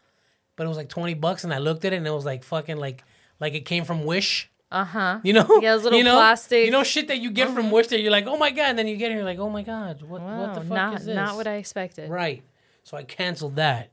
[0.56, 2.44] but it was like twenty bucks, and I looked at it, and it was like
[2.44, 3.02] fucking like
[3.40, 4.48] like it came from Wish.
[4.72, 5.18] Uh-huh.
[5.24, 6.14] You know, Yeah, those little you know?
[6.14, 6.64] plastic- Uh-huh.
[6.66, 8.78] You know, shit that you get from Wish that you're like, oh my god, and
[8.78, 10.94] then you get here, you're like, oh my god, what Wow, what the fuck not
[11.00, 11.16] is this?
[11.16, 12.08] not what I expected.
[12.08, 12.44] Right.
[12.84, 13.90] So I canceled that.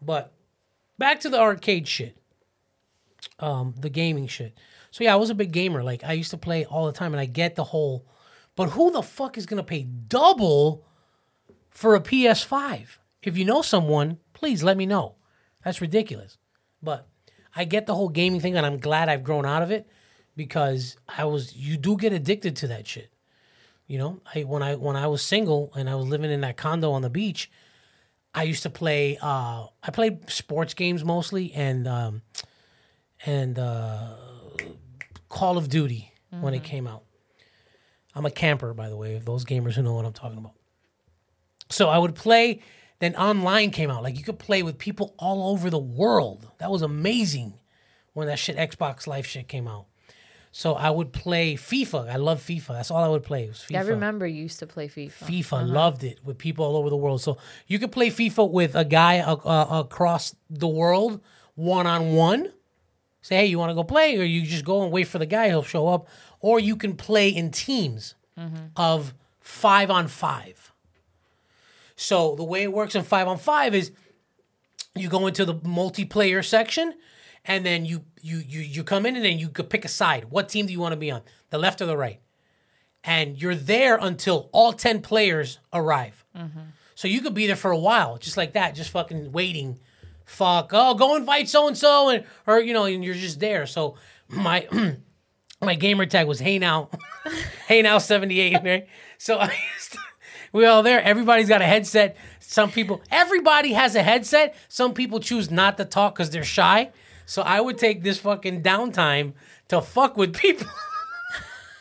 [0.00, 0.32] But
[0.98, 2.16] back to the arcade shit.
[3.38, 4.56] Um, the gaming shit.
[4.98, 5.84] So yeah, I was a big gamer.
[5.84, 8.04] Like I used to play all the time and I get the whole
[8.56, 10.84] but who the fuck is gonna pay double
[11.70, 12.98] for a PS5?
[13.22, 15.14] If you know someone, please let me know.
[15.62, 16.36] That's ridiculous.
[16.82, 17.06] But
[17.54, 19.86] I get the whole gaming thing and I'm glad I've grown out of it
[20.34, 23.12] because I was you do get addicted to that shit.
[23.86, 26.56] You know, I when I when I was single and I was living in that
[26.56, 27.52] condo on the beach,
[28.34, 29.16] I used to play.
[29.22, 32.22] Uh, I played sports games mostly and um,
[33.24, 34.16] and uh,
[35.28, 37.04] Call of Duty when it came out.
[38.14, 39.14] I'm a camper, by the way.
[39.14, 40.54] If those gamers who know what I'm talking about.
[41.70, 42.60] So I would play.
[43.00, 44.02] Then online came out.
[44.02, 46.50] Like you could play with people all over the world.
[46.58, 47.54] That was amazing
[48.12, 49.86] when that shit Xbox Live shit came out.
[50.50, 52.10] So I would play FIFA.
[52.10, 52.68] I love FIFA.
[52.68, 53.46] That's all I would play.
[53.46, 53.78] Was FIFA.
[53.78, 55.12] I remember you used to play FIFA.
[55.12, 55.68] FIFA.
[55.68, 57.20] Loved it with people all over the world.
[57.20, 57.38] So
[57.68, 61.20] you could play FIFA with a guy uh, uh, across the world,
[61.54, 62.52] one on one.
[63.20, 65.26] Say, hey, you want to go play, or you just go and wait for the
[65.26, 65.48] guy.
[65.48, 66.08] He'll show up,
[66.40, 68.66] or you can play in teams mm-hmm.
[68.76, 70.72] of five on five.
[71.96, 73.90] So the way it works in five on five is
[74.94, 76.94] you go into the multiplayer section
[77.44, 80.26] and then you you you you come in and then you could pick a side.
[80.26, 81.22] What team do you want to be on?
[81.50, 82.20] The left or the right?
[83.02, 86.24] And you're there until all 10 players arrive.
[86.36, 86.60] Mm-hmm.
[86.94, 89.78] So you could be there for a while, just like that, just fucking waiting.
[90.28, 93.64] Fuck, oh, go invite so and so, and or you know, and you're just there.
[93.66, 93.96] So
[94.28, 94.68] my
[95.62, 96.90] my gamer tag was Hey Now,
[97.66, 98.86] Hey Now seventy eight, right?
[99.16, 99.98] So I used to,
[100.52, 101.02] we all there.
[101.02, 102.14] Everybody's got a headset.
[102.40, 104.54] Some people, everybody has a headset.
[104.68, 106.92] Some people choose not to talk because they're shy.
[107.24, 109.32] So I would take this fucking downtime
[109.68, 110.68] to fuck with people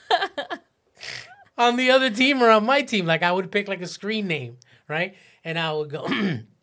[1.58, 3.06] on the other team or on my team.
[3.06, 4.58] Like I would pick like a screen name,
[4.88, 5.16] right?
[5.44, 6.08] And I would go.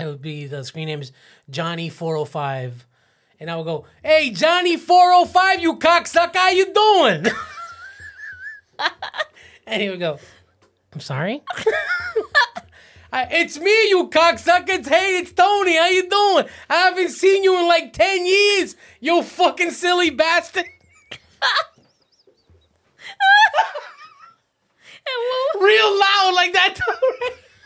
[0.00, 1.12] it would be the screen name is
[1.48, 2.86] Johnny four hundred five.
[3.38, 7.26] And I would go, "Hey Johnny 405, you cocksucker, how you doing?"
[9.66, 10.18] and he would go,
[10.92, 11.42] "I'm sorry."
[13.12, 14.68] I, it's me, you cocksucker.
[14.68, 15.76] It's hey, it's Tony.
[15.76, 16.44] How you doing?
[16.68, 18.76] I haven't seen you in like ten years.
[19.00, 20.66] You fucking silly bastard.
[25.60, 26.78] Real loud like that.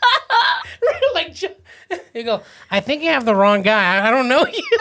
[1.13, 1.37] Like.
[2.13, 2.41] You go.
[2.71, 4.05] I think you have the wrong guy.
[4.05, 4.77] I, don't know you.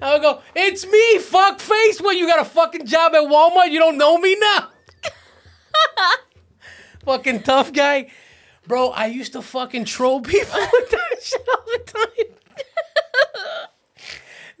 [0.00, 0.42] I would go.
[0.54, 2.00] It's me, fuck face.
[2.00, 3.70] What you got a fucking job at Walmart?
[3.70, 4.68] You don't know me now.
[7.04, 8.10] fucking tough guy.
[8.66, 12.26] Bro, I used to fucking troll people with that shit all the time.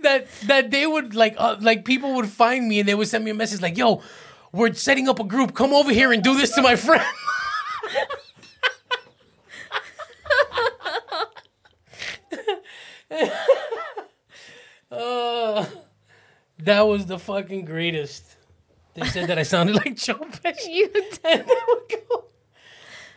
[0.00, 3.24] that that they would like uh, like people would find me and they would send
[3.24, 4.00] me a message like, "Yo,
[4.52, 5.54] we're setting up a group.
[5.54, 7.04] Come over here and do this to my friend."
[14.90, 15.66] Uh,
[16.60, 18.36] that was the fucking greatest.
[18.94, 20.66] They said that I sounded like Joe Pesci.
[20.68, 21.18] You did.
[21.24, 22.24] And they would go,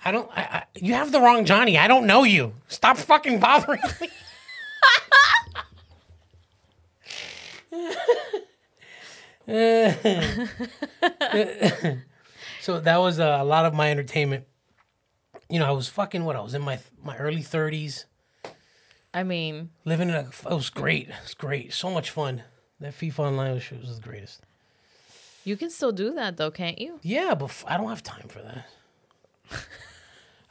[0.03, 0.29] I don't.
[0.35, 1.77] I, I, you have the wrong Johnny.
[1.77, 2.53] I don't know you.
[2.67, 4.09] Stop fucking bothering me.
[12.61, 14.45] so that was uh, a lot of my entertainment.
[15.49, 16.35] You know, I was fucking what?
[16.35, 18.05] I was in my my early thirties,
[19.13, 20.29] I mean, living in a.
[20.29, 21.09] It was great.
[21.09, 21.73] It was great.
[21.73, 22.43] So much fun.
[22.79, 24.41] That FIFA Online was, was the greatest.
[25.43, 26.99] You can still do that though, can't you?
[27.01, 28.65] Yeah, but I don't have time for that.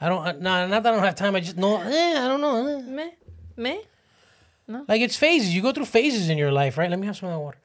[0.00, 0.40] I don't.
[0.40, 1.36] No, not that I don't have time.
[1.36, 1.80] I just know.
[1.80, 2.66] Eh, I don't know.
[2.66, 2.82] eh.
[2.82, 3.10] Me,
[3.56, 3.80] me.
[4.66, 4.84] No.
[4.88, 5.54] Like it's phases.
[5.54, 6.90] You go through phases in your life, right?
[6.90, 7.58] Let me have some of that water.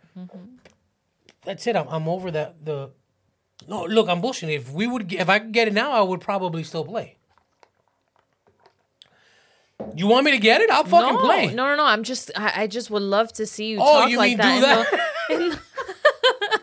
[1.44, 1.76] That's it.
[1.76, 2.64] I'm, I'm over that.
[2.64, 2.92] The
[3.68, 4.56] no, look, I'm bullshitting.
[4.56, 7.18] If we would, if I could get it now, I would probably still play.
[9.96, 10.70] You want me to get it?
[10.70, 11.48] I'll fucking no, play.
[11.48, 11.86] no, no, no.
[11.86, 14.38] I'm just, I, I just would love to see you Oh, talk you like mean
[14.38, 14.50] that.
[14.50, 14.92] do in that?
[15.30, 15.60] the- in the-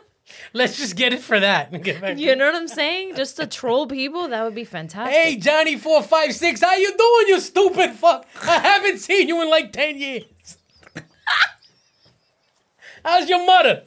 [0.53, 1.71] Let's just get it for that.
[1.73, 3.15] and get back to you know what I'm saying?
[3.15, 5.15] Just to troll people, that would be fantastic.
[5.15, 8.27] Hey, Johnny four five six, how you doing, you stupid fuck?
[8.43, 10.25] I haven't seen you in like ten years.
[13.05, 13.83] How's your mother?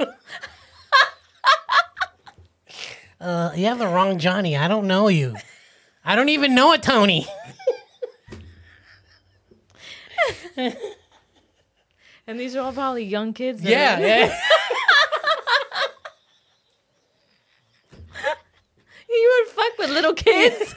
[3.20, 4.56] uh, you have the wrong Johnny.
[4.58, 5.36] I don't know you.
[6.06, 7.28] I don't even know a Tony.
[12.26, 13.62] And these are all probably young kids.
[13.62, 14.26] Yeah, yeah.
[19.10, 20.74] you would fuck with little kids.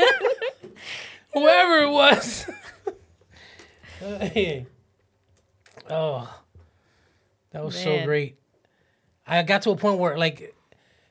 [1.32, 2.50] Whoever it was.
[4.00, 4.66] Hey.
[5.88, 6.28] oh,
[7.52, 8.36] that was so great.
[9.26, 10.55] I got to a point where, like,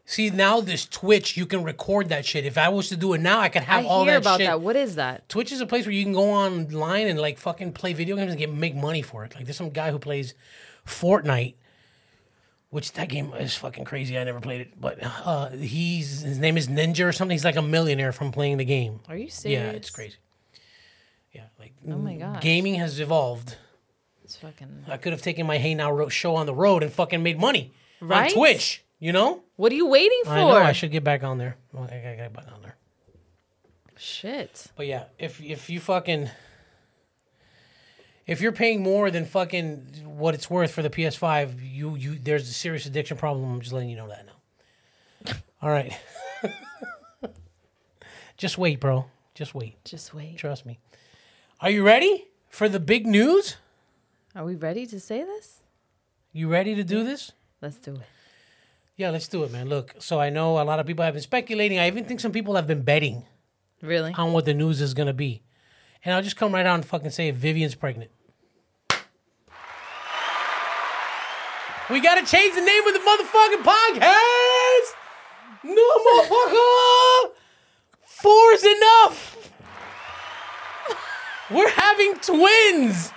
[0.06, 2.45] see now this Twitch, you can record that shit.
[2.45, 4.39] If I was to do it now, I could I have all hear that about
[4.39, 4.47] shit.
[4.47, 4.62] that.
[4.62, 5.28] What is that?
[5.30, 8.32] Twitch is a place where you can go online and like fucking play video games
[8.32, 9.36] and get make money for it.
[9.36, 10.34] Like there's some guy who plays
[10.86, 11.56] Fortnite,
[12.70, 14.18] which that game is fucking crazy.
[14.18, 17.34] I never played it, but uh, he's his name is Ninja or something.
[17.36, 18.99] He's like a millionaire from playing the game.
[19.10, 19.60] Are you serious?
[19.62, 20.18] Yeah, it's crazy.
[21.34, 22.41] Yeah, like Oh my god.
[22.41, 23.58] gaming has evolved.
[24.24, 24.86] It's fucking.
[24.88, 27.74] I could have taken my Hey Now show on the road and fucking made money
[27.99, 28.32] Right?
[28.32, 28.84] on Twitch.
[29.06, 30.32] You know, What are you waiting for?
[30.32, 31.58] I know I should get back on there.
[31.76, 32.76] I gotta get back on there.
[33.97, 34.66] Shit.
[34.76, 36.28] But yeah, if if you fucking
[38.26, 42.49] if you're paying more than fucking what it's worth for the PS5, you you there's
[42.49, 43.53] a serious addiction problem.
[43.53, 45.34] I'm just letting you know that now.
[45.62, 45.93] All right.
[48.38, 49.06] just wait, bro.
[49.36, 49.86] Just wait.
[49.86, 50.38] Just wait.
[50.38, 50.80] Trust me.
[51.62, 53.58] Are you ready for the big news?
[54.36, 55.62] Are we ready to say this?
[56.34, 57.34] You ready to do this?
[57.62, 58.01] Let's do it.
[58.98, 59.68] Yeah, let's do it, man.
[59.68, 61.80] Look, so I know a lot of people have been speculating.
[61.80, 63.26] I even think some people have been betting
[63.82, 64.14] Really?
[64.14, 65.43] on what the news is going to be.
[66.04, 67.36] And I'll just come right out and fucking say it.
[67.36, 68.12] Vivian's pregnant.
[71.89, 74.93] We got to change the name of the motherfucking podcast.
[75.64, 77.32] No, motherfucker.
[78.06, 79.52] Four's enough.
[81.52, 83.12] We're having twins.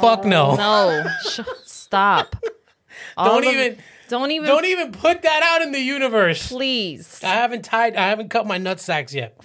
[0.00, 0.54] Fuck no.
[0.56, 1.04] No.
[1.28, 2.36] Sh- stop.
[3.16, 4.46] All Don't of- even Don't even.
[4.48, 6.48] don't even put that out in the universe.
[6.48, 7.20] Please.
[7.24, 9.36] I haven't tied I haven't cut my nut sacks yet.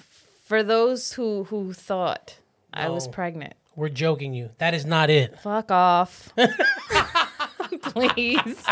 [0.46, 2.38] For those who who thought
[2.74, 4.52] I was pregnant, We're joking you.
[4.60, 5.40] That is not it.
[5.40, 6.30] fuck off.
[7.82, 8.66] Please.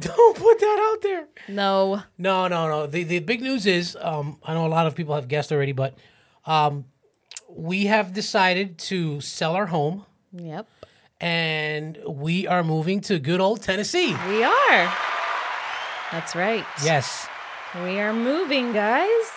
[0.00, 1.26] Don't put that out there.
[1.48, 2.02] No.
[2.18, 2.86] No, no, no.
[2.86, 5.72] The the big news is, um, I know a lot of people have guessed already,
[5.72, 5.94] but
[6.44, 6.84] um,
[7.56, 10.66] we have decided to sell our home Yep.
[11.20, 14.08] and we are moving to good old Tennessee.
[14.28, 14.94] We are.
[16.12, 16.64] That's right.
[16.84, 17.26] Yes.
[17.82, 19.30] We are moving, guys.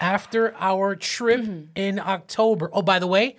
[0.00, 1.64] After our trip mm-hmm.
[1.76, 2.68] in October.
[2.72, 3.36] Oh, by the way,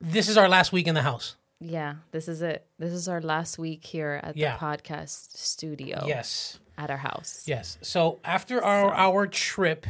[0.00, 1.36] this is our last week in the house.
[1.60, 2.66] Yeah, this is it.
[2.80, 4.56] This is our last week here at Yeah.
[4.56, 6.58] the podcast studio Yes.
[6.76, 7.44] at our house.
[7.46, 7.78] Yes.
[7.82, 9.86] So after our our trip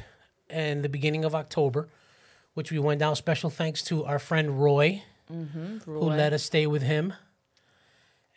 [0.51, 1.88] in the beginning of October,
[2.55, 5.78] which we went down, special thanks to our friend Roy, mm-hmm.
[5.78, 6.16] who Roy.
[6.16, 7.14] let us stay with him,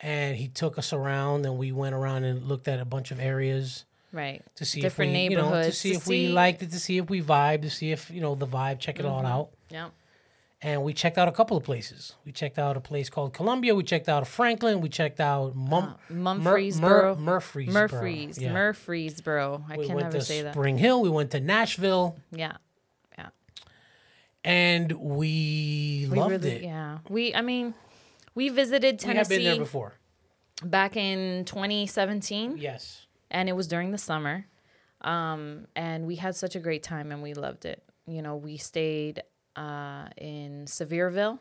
[0.01, 3.19] and he took us around, and we went around and looked at a bunch of
[3.19, 4.41] areas Right.
[4.55, 6.79] to see Different if we, you know, to see to if we liked it, to
[6.79, 9.27] see if we vibed, to see if you know the vibe, check it all mm-hmm.
[9.27, 9.49] out.
[9.69, 9.89] Yeah.
[10.61, 12.15] And we checked out a couple of places.
[12.25, 13.75] We checked out a place called Columbia.
[13.75, 14.79] We checked out Franklin.
[14.81, 17.15] We checked out uh, Mum- Murfreesboro.
[17.15, 17.87] Mur- Murfreesboro.
[17.87, 18.39] Murfrees.
[18.39, 18.53] Yeah.
[18.53, 19.65] Murfreesboro.
[19.69, 20.53] I we can never say that.
[20.53, 21.01] Spring Hill.
[21.01, 22.15] We went to Nashville.
[22.31, 22.53] Yeah.
[24.45, 26.63] And we, We loved really, it.
[26.63, 26.99] yeah.
[27.09, 27.73] We, I mean,
[28.35, 29.37] we visited Tennessee.
[29.37, 29.93] We have been there before.
[30.63, 32.57] back in 2017.
[32.57, 33.05] Yes.
[33.31, 34.45] and it was during the summer
[35.01, 38.55] um, and we had such a great time and we loved it you know we
[38.57, 39.21] stayed
[39.55, 41.39] uh, in sevierville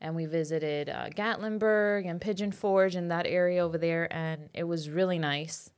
[0.00, 4.64] and we visited uh, gatlinburg and pigeon forge and that area over there and it
[4.64, 5.70] was really nice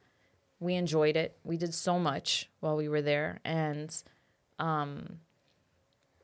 [0.60, 4.02] we enjoyed it we did so much while we were there and
[4.58, 5.18] um,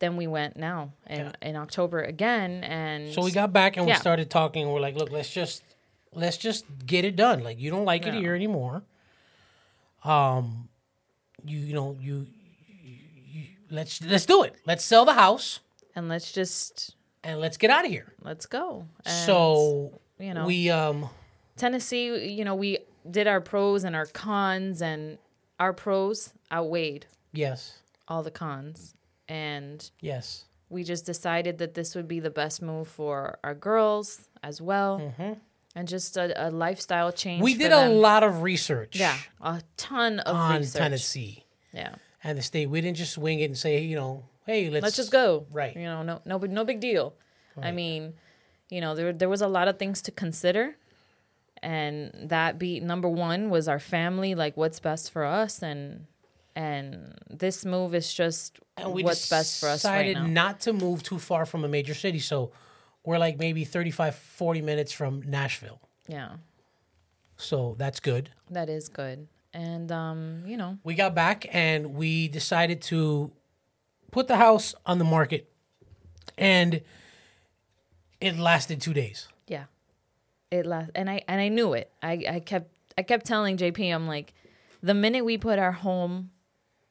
[0.05, 3.95] then we went now in, in october again and So we got back and we
[3.95, 4.71] started talking.
[4.71, 5.63] We're like, look, let's just
[6.13, 7.43] let's just get it done.
[7.43, 8.83] Like you don't like it here anymore.
[10.05, 10.69] Um,
[11.45, 12.27] you you know you,
[12.83, 12.97] you,
[13.33, 14.55] you let's let's do it.
[14.67, 15.61] Let's sell the house
[15.97, 18.13] and let's just and let's get out of here.
[18.23, 18.87] let's go.
[19.05, 21.09] And, so you know, we um
[21.57, 22.79] Tennessee, you know, we
[23.11, 25.19] did our pros and our cons, and
[25.59, 27.79] our pros outweighed yes
[28.09, 28.95] all the cons.
[29.29, 34.29] And yes we just decided that this would be the best move for our girls
[34.43, 34.99] as well.
[34.99, 35.35] Mm-hmm.
[35.77, 37.43] And just a, a lifestyle change.
[37.43, 38.97] we did a lot of research.
[38.97, 40.81] Yeah, a ton of on research.
[40.81, 42.67] Tennessee Yeah, and the state.
[42.71, 45.47] We didn't just wing it and say you know hey let's let's just go.
[45.51, 45.75] Right.
[45.75, 47.15] You know, no, no, big- no big deal.
[47.61, 48.15] I mean,
[48.69, 50.77] you know, there there was a lot of things to consider,
[51.61, 56.07] and that be number one was our family, like what's best for us, and
[56.57, 60.27] and this move is just what's best for us right decided now.
[60.27, 62.19] not to move too far from a major city.
[62.19, 62.53] So
[63.05, 65.81] we're like maybe 35, 40 minutes from Nashville.
[66.09, 66.37] Yeah,
[67.37, 68.31] So that's good.
[68.51, 69.27] that is good.
[69.53, 73.31] And um, you know, We got back and we decided to
[74.11, 75.51] put the house on the market,
[76.37, 76.81] and
[78.21, 79.29] it lasted two days.
[79.47, 79.65] Yeah.
[80.51, 81.91] It last and I and I knew it.
[82.03, 84.35] I, I kept I kept telling JP, I'm like,
[84.83, 86.31] the minute we put our home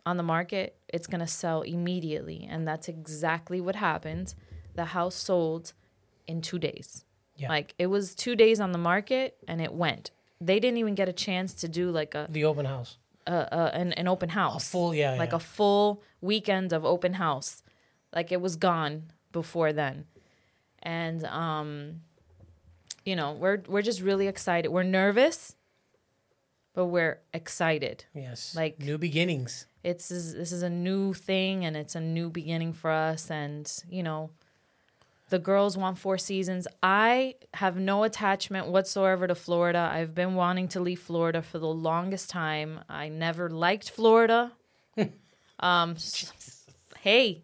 [0.06, 2.48] on the market, it's gonna sell immediately.
[2.50, 4.34] And that's exactly what happened.
[4.76, 5.74] The house sold
[6.28, 7.06] in two days.
[7.38, 7.50] Yeah.
[7.50, 10.12] Like it was two days on the market and it went.
[10.42, 12.98] They didn't even get a chance to do like a, The open house.
[13.28, 14.68] a, a an, an open house.
[14.68, 15.38] A full- yeah, Like yeah.
[15.38, 17.64] a full weekend of open house.
[18.14, 20.06] Like it was gone before then.
[20.82, 22.02] And um
[23.06, 24.70] you know, we're we're just really excited.
[24.70, 25.56] We're nervous,
[26.74, 28.06] but we're excited.
[28.14, 28.56] Yes.
[28.56, 29.66] Like- new beginnings.
[29.84, 34.04] It's this is a new thing and it's a new beginning for us and, you
[34.04, 34.30] know,
[35.30, 36.68] the girls want four seasons.
[36.84, 39.90] I have no attachment whatsoever to Florida.
[39.92, 42.82] I've been wanting to leave Florida for the longest time.
[42.88, 44.52] I never liked Florida.
[45.60, 45.96] um,
[47.00, 47.42] hey,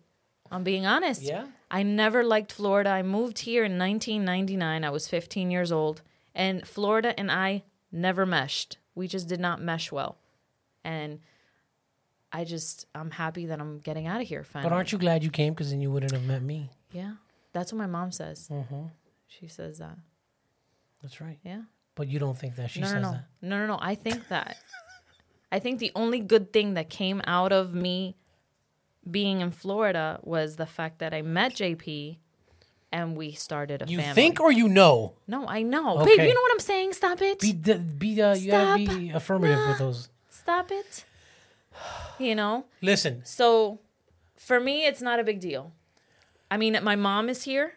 [0.51, 1.23] I'm being honest.
[1.23, 1.47] Yeah.
[1.71, 2.89] I never liked Florida.
[2.91, 4.83] I moved here in 1999.
[4.83, 6.01] I was 15 years old,
[6.35, 8.77] and Florida and I never meshed.
[8.95, 10.17] We just did not mesh well,
[10.83, 11.19] and
[12.31, 14.69] I just I'm happy that I'm getting out of here finally.
[14.69, 15.53] But aren't you glad you came?
[15.53, 16.69] Because then you wouldn't have met me.
[16.91, 17.13] Yeah,
[17.53, 18.47] that's what my mom says.
[18.51, 18.85] Mm-hmm.
[19.27, 19.97] She says that.
[21.01, 21.39] That's right.
[21.43, 21.61] Yeah.
[21.95, 23.25] But you don't think that she no, says no, that.
[23.41, 23.79] no, no, no.
[23.81, 24.57] I think that.
[25.51, 28.15] I think the only good thing that came out of me
[29.09, 32.17] being in Florida was the fact that I met JP,
[32.91, 33.93] and we started a family.
[33.93, 34.13] You family.
[34.13, 35.13] think or you know?
[35.27, 36.17] No, I know, Okay.
[36.17, 36.27] babe.
[36.27, 36.93] You know what I'm saying?
[36.93, 37.39] Stop it.
[37.39, 40.09] Be the, be uh, you gotta be affirmative with those.
[40.29, 41.05] Stop it.
[42.19, 42.65] You know.
[42.81, 43.79] Listen, So,
[44.35, 45.71] for me, it's not a big deal.
[46.51, 47.75] I mean, my mom is here.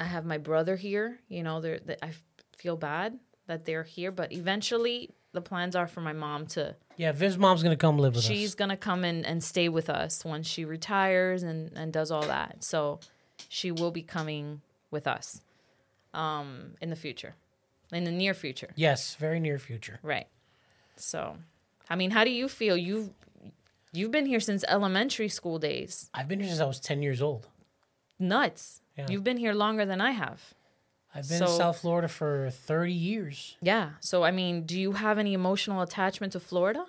[0.00, 1.20] I have my brother here.
[1.28, 2.10] You know, they're, they, I
[2.56, 6.74] feel bad that they're here, but eventually the plans are for my mom to.
[6.96, 8.36] yeah, Viv's mom's gonna come live with She's us.
[8.38, 12.26] She's gonna come in and stay with us once she retires and and does all
[12.26, 12.64] that.
[12.64, 12.98] So,
[13.48, 15.42] she will be coming with us,
[16.14, 17.34] um, in the future,
[17.92, 18.70] in the near future.
[18.74, 20.00] Yes, very near future.
[20.02, 20.26] Right.
[20.96, 21.36] So,
[21.90, 22.76] I mean, how do you feel?
[22.76, 23.10] You've
[23.92, 26.10] you've been here since elementary school days.
[26.14, 27.46] I've been here since I was ten years old.
[28.18, 28.80] Nuts.
[28.96, 29.06] Yeah.
[29.08, 30.54] You've been here longer than I have.
[31.14, 33.56] I've been in South Florida for thirty years.
[33.62, 33.90] Yeah.
[34.00, 36.84] So, I mean, do you have any emotional attachment to Florida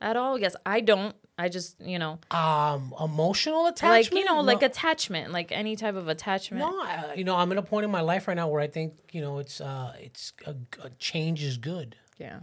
[0.00, 0.38] at all?
[0.38, 1.14] Yes, I don't.
[1.40, 4.12] I just, you know, Um, emotional attachment.
[4.12, 6.64] like you know, like attachment, like any type of attachment.
[6.64, 8.66] No, I, you know, I'm at a point in my life right now where I
[8.66, 11.94] think you know it's uh, it's a, a change is good.
[12.18, 12.40] Yeah.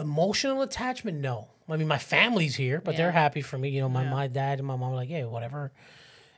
[0.00, 1.48] Emotional attachment, no.
[1.68, 3.70] I mean, my family's here, but they're happy for me.
[3.70, 4.10] You know, my, Yeah.
[4.10, 5.72] my dad and my mom are like, hey, whatever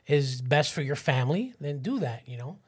[0.07, 2.59] is best for your family, then do that, you know.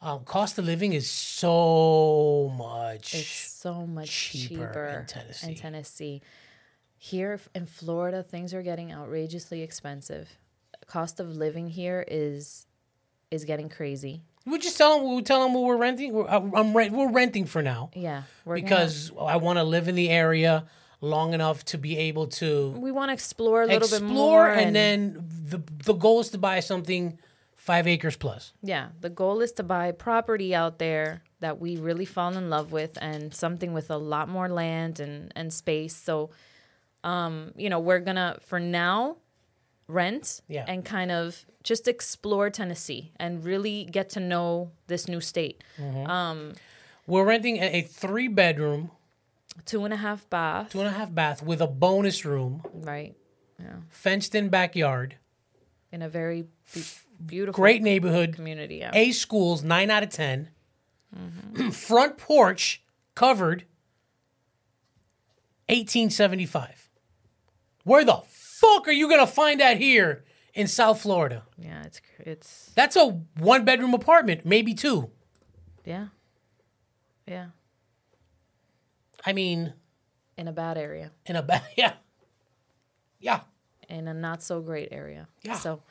[0.00, 3.14] Um, cost of living is so much.
[3.14, 5.54] It's so much cheaper cheaper, in in Tennessee.
[5.56, 6.22] Tennessee.
[6.96, 10.28] Here in Florida, things are getting outrageously expensive.
[10.86, 12.66] Cost of living here is
[13.30, 14.22] is getting crazy.
[14.50, 16.12] We just tell them, we tell them we're renting.
[16.12, 19.64] We're, uh, I'm rent, we're renting for now Yeah, we're gonna- because I want to
[19.64, 20.64] live in the area
[21.00, 24.48] long enough to be able to we want to explore a little bit explore, more,
[24.50, 27.18] and, then the the goal is to buy something
[27.56, 28.52] five acres plus.
[28.62, 32.72] yeah, the goal is to buy property out there that we really fall in love
[32.72, 35.94] with, and something with a lot more land and and space.
[35.94, 36.30] So,
[37.04, 39.16] um, you know, we're gonna for now
[39.88, 40.64] rent Yeah.
[40.68, 45.64] and kind of just explore Tennessee and really get to know this new state.
[47.06, 48.90] We're renting a, a three bedroom,
[49.64, 53.16] Two and a half bath, two and a half bath with a bonus room, right?
[53.58, 55.16] Yeah, fenced in backyard,
[55.90, 56.84] In a very be-
[57.26, 58.76] beautiful great neighborhood, community.
[58.76, 58.90] Yeah.
[58.94, 60.50] A schools, nine out of 10
[61.16, 61.70] Mm-hmm.
[61.88, 62.82] Front porch
[63.14, 63.64] covered.
[65.68, 66.88] 1875.
[67.84, 68.20] Where the
[68.60, 71.44] fuck are you gonna find that here in South Florida?
[71.58, 73.06] Yeah, it's it's That's a
[73.38, 75.10] one bedroom apartment, maybe two.
[75.84, 76.08] yeah,
[77.26, 77.46] yeah,
[79.24, 79.72] I mean,
[80.36, 81.94] in a bad area, in a ba- yeah,
[83.20, 83.40] yeah.
[83.88, 85.28] in a not so great area.
[85.42, 85.54] Yeah.
[85.56, 85.82] So,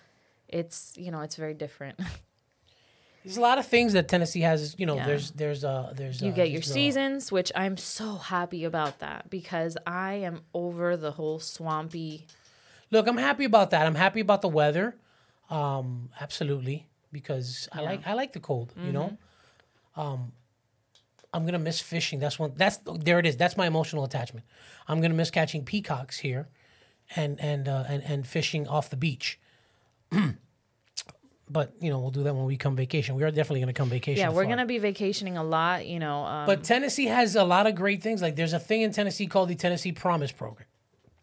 [0.47, 1.99] it's you know it's very different.
[3.23, 4.73] There's a lot of things that Tennessee has.
[4.77, 5.05] You know, Yeah.
[5.05, 8.99] there's there's uh there's you uh, get your uh, seasons, which I'm so happy about
[8.99, 12.25] that because I am over the whole swampy.
[12.91, 13.85] Look, I'm happy about that.
[13.85, 14.95] I'm happy about the weather.
[15.49, 18.73] Um, absolutely, because I like I like the cold.
[18.77, 19.17] You know,
[19.95, 20.31] um,
[21.33, 22.19] I'm gonna miss fishing.
[22.19, 22.53] That's one.
[22.55, 23.19] That's there.
[23.19, 23.37] It is.
[23.37, 24.45] That's my emotional attachment.
[24.87, 26.47] I'm gonna miss catching peacocks here,
[27.15, 29.39] and and uh, and and fishing off the beach.
[31.49, 33.15] but you know, we'll do that when we come vacation.
[33.15, 34.21] We are definitely gonna come vacation.
[34.21, 34.51] Yeah, we're far.
[34.51, 35.85] gonna be vacationing a lot.
[35.85, 38.21] You know, um, But Tennessee has a lot of great things.
[38.21, 40.67] Like there's a thing in Tennessee called the Tennessee Promise Program.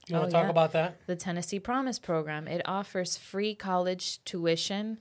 [0.08, 0.50] You want Oh, to talk yeah.
[0.50, 0.96] about that?
[1.06, 2.46] the Tennessee Promise Program.
[2.48, 4.98] It offers free college tuition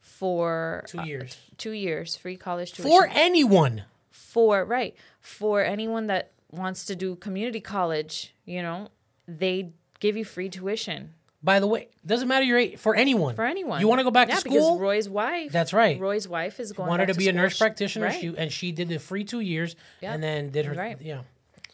[0.00, 3.84] for uh, Two years two years, free college tuition for anyone.
[4.10, 8.34] for right for anyone that wants to do community college.
[8.44, 8.88] You know,
[9.26, 13.34] they give you free tuition By the way, doesn't matter your age for anyone.
[13.34, 13.80] for anyone.
[13.80, 14.78] You want to go back yeah, to because school?
[14.78, 15.50] Roy's wife.
[15.52, 15.98] That's right.
[16.00, 16.88] Roy's wife is going.
[16.88, 17.42] wanted back to be a school.
[17.42, 18.06] nurse She- practitioner.
[18.06, 18.20] right.
[18.20, 20.14] She and she did the free two years Yeah.
[20.14, 20.96] and then did her Right.
[21.00, 21.22] yeah.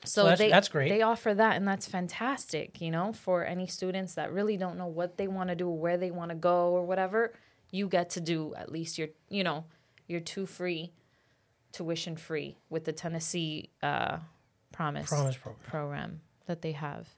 [0.05, 0.89] So that's- they, that's great.
[0.89, 2.81] They offer that, and that's fantastic.
[2.81, 5.97] You know, for any students that really don't know what they want to do, where
[5.97, 7.33] they want to go, or whatever,
[7.71, 9.65] you get to do at least your, you know,
[10.09, 10.93] your two free,
[11.73, 14.19] tuition free with the Tennessee uh,
[14.73, 15.61] Promise Promise program.
[15.71, 17.09] program that they have.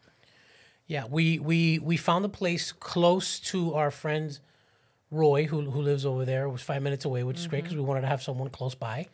[0.86, 4.38] Yeah, we we we found a place close to our friend
[5.10, 6.44] Roy, who who lives over there.
[6.44, 7.64] It was five minutes away, which is great Mm-hmm.
[7.64, 9.08] because we wanted to have someone close by.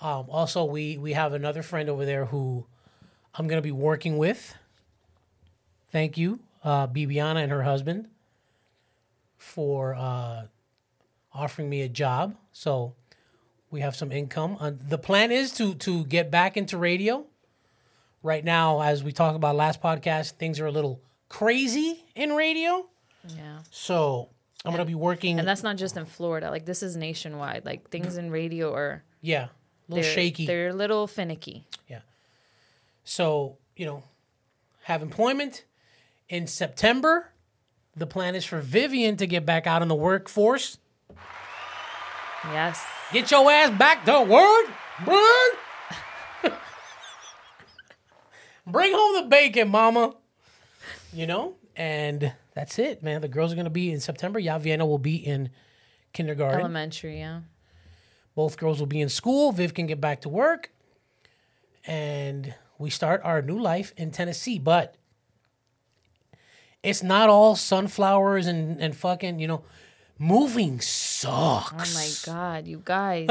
[0.00, 2.66] Um, also, we we have another friend over there who
[3.34, 4.54] I'm going to be working with.
[5.92, 8.08] Thank you, uh, Bibiana and her husband,
[9.38, 10.44] for uh,
[11.32, 12.36] offering me a job.
[12.52, 12.94] So
[13.70, 14.56] we have some income.
[14.60, 17.26] Uh, the plan is to to get back into radio
[18.22, 22.86] right now, as we talked about last podcast, things are a little crazy in radio.
[23.28, 23.60] Yeah.
[23.70, 24.28] So
[24.64, 25.38] I'm gonna be working.
[25.38, 26.50] And that's not just in Florida.
[26.50, 27.64] Like this is nationwide.
[27.64, 29.50] Like things in radio are yeah, a
[29.88, 30.46] little they're, shaky.
[30.46, 31.66] They're a little finicky.
[31.88, 32.00] Yeah.
[33.10, 34.04] So you know,
[34.84, 35.64] have employment
[36.28, 37.32] in September.
[37.96, 40.78] The plan is for Vivian to get back out in the workforce.
[42.44, 42.86] Yes.
[43.12, 44.70] Get your ass back to work,
[45.04, 46.52] bud.
[48.64, 50.14] Bring home the bacon, mama.
[51.12, 53.22] You know, and that's it, man.
[53.22, 54.38] The girls are gonna be in September.
[54.38, 55.50] Yeah, Vienna will be in
[56.12, 56.60] kindergarten.
[56.60, 57.40] Elementary, yeah.
[58.36, 59.50] Both girls will be in school.
[59.50, 60.70] Viv can get back to work.
[61.84, 64.58] And we start our new life in Tennessee.
[64.58, 64.94] But
[66.82, 69.62] it's not all sunflowers and, and fucking, you know,
[70.18, 71.94] moving sucks.
[71.94, 73.28] Oh my god, you guys.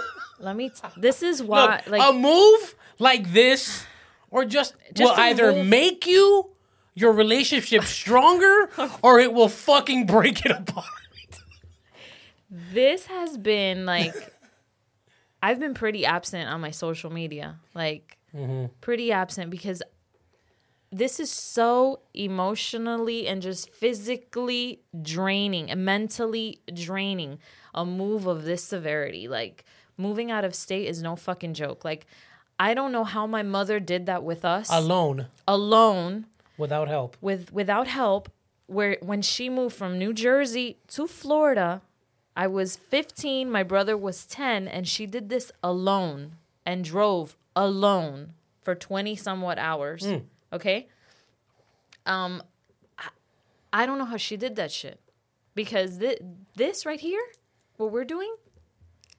[0.38, 0.70] Let me.
[0.70, 3.84] T- this is why, Look, like, a move like this,
[4.30, 5.66] or just, Just will either move.
[5.66, 6.48] make you
[6.94, 8.70] your relationship stronger,
[9.02, 10.86] or it will fucking break it apart.
[12.50, 14.14] this has been like,
[15.42, 18.66] I've been pretty absent on my social media, like, Mm-hmm.
[18.80, 19.82] pretty absent because
[20.90, 27.38] this is so emotionally and just physically draining and mentally draining.
[27.74, 29.64] A move of this severity, like
[29.96, 31.84] moving out of state, is no fucking joke.
[31.84, 32.06] Like,
[32.58, 36.26] I don't know how my mother did that with us Alone, alone.
[36.58, 37.16] without help.
[37.22, 38.30] with without help
[38.66, 41.80] where when she moved from New Jersey to Florida
[42.36, 48.32] I was 15 my brother was 10 and she did this alone and drove alone
[48.62, 50.06] for 20 somewhat hours
[50.52, 50.88] okay
[52.06, 52.42] um
[52.98, 53.08] I,
[53.72, 55.00] I don't know how she did that shit
[55.54, 56.18] because thi-
[56.56, 57.22] this right here
[57.76, 58.34] what we're doing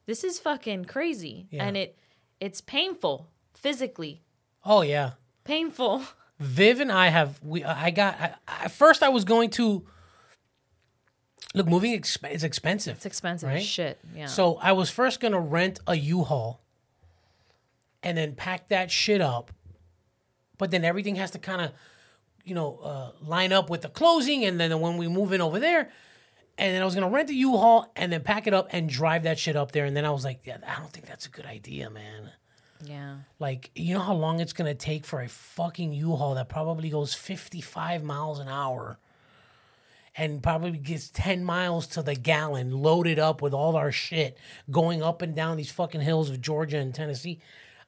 [0.06, 1.64] this is fucking crazy Yeah.
[1.66, 1.98] and it
[2.40, 4.22] it's painful physically
[4.66, 5.12] Oh, yeah.
[5.44, 6.04] painful
[6.40, 7.64] Viv and I have we.
[7.64, 8.34] I got I,
[8.66, 9.04] at first.
[9.04, 9.86] I was going to
[11.54, 11.68] look.
[11.68, 12.96] Moving exp- is expensive.
[12.98, 13.62] it's expensive Right?
[13.64, 16.60] shit yeah So I was first going to rent a U-Haul,
[18.04, 19.52] and then pack that shit up.
[20.58, 21.72] But then everything has to kind of,
[22.44, 25.60] you know, uh, line up with the closing, and then when we move in over
[25.60, 25.90] there,
[26.58, 28.88] and then I was going to rent a U-Haul and then pack it up and
[28.88, 29.86] drive that shit up there.
[29.86, 32.32] And then I was like, yeah, I don't think that's a good idea, man.
[32.84, 36.90] yeah Like, you know how long it's gonna take for a fucking U-Haul that probably
[36.90, 39.00] goes 55 miles an hour
[40.16, 44.38] and probably gets 10 miles to the gallon loaded up with all our shit
[44.70, 47.40] going up and down these fucking hills of Georgia and Tennessee.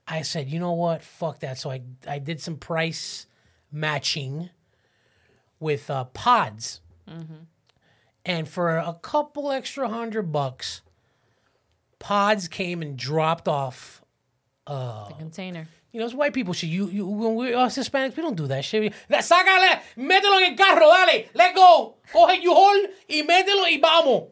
[0.08, 1.04] I said, you know what?
[1.04, 1.58] Fuck that.
[1.58, 3.26] So I, I did some price
[3.72, 4.50] matching
[5.60, 6.82] with uh, pods.
[8.26, 10.82] And for a couple extra hundred bucks,
[12.00, 14.02] pods came and dropped off.
[15.10, 15.68] The container.
[15.92, 16.70] You know, it's white people shit.
[16.70, 18.92] You, you, when we us Hispanics, we don't do that shit.
[19.10, 21.96] Sácale, mételo en el carro, dale, let go.
[22.12, 24.30] Coge U-Haul y mételo y vamos.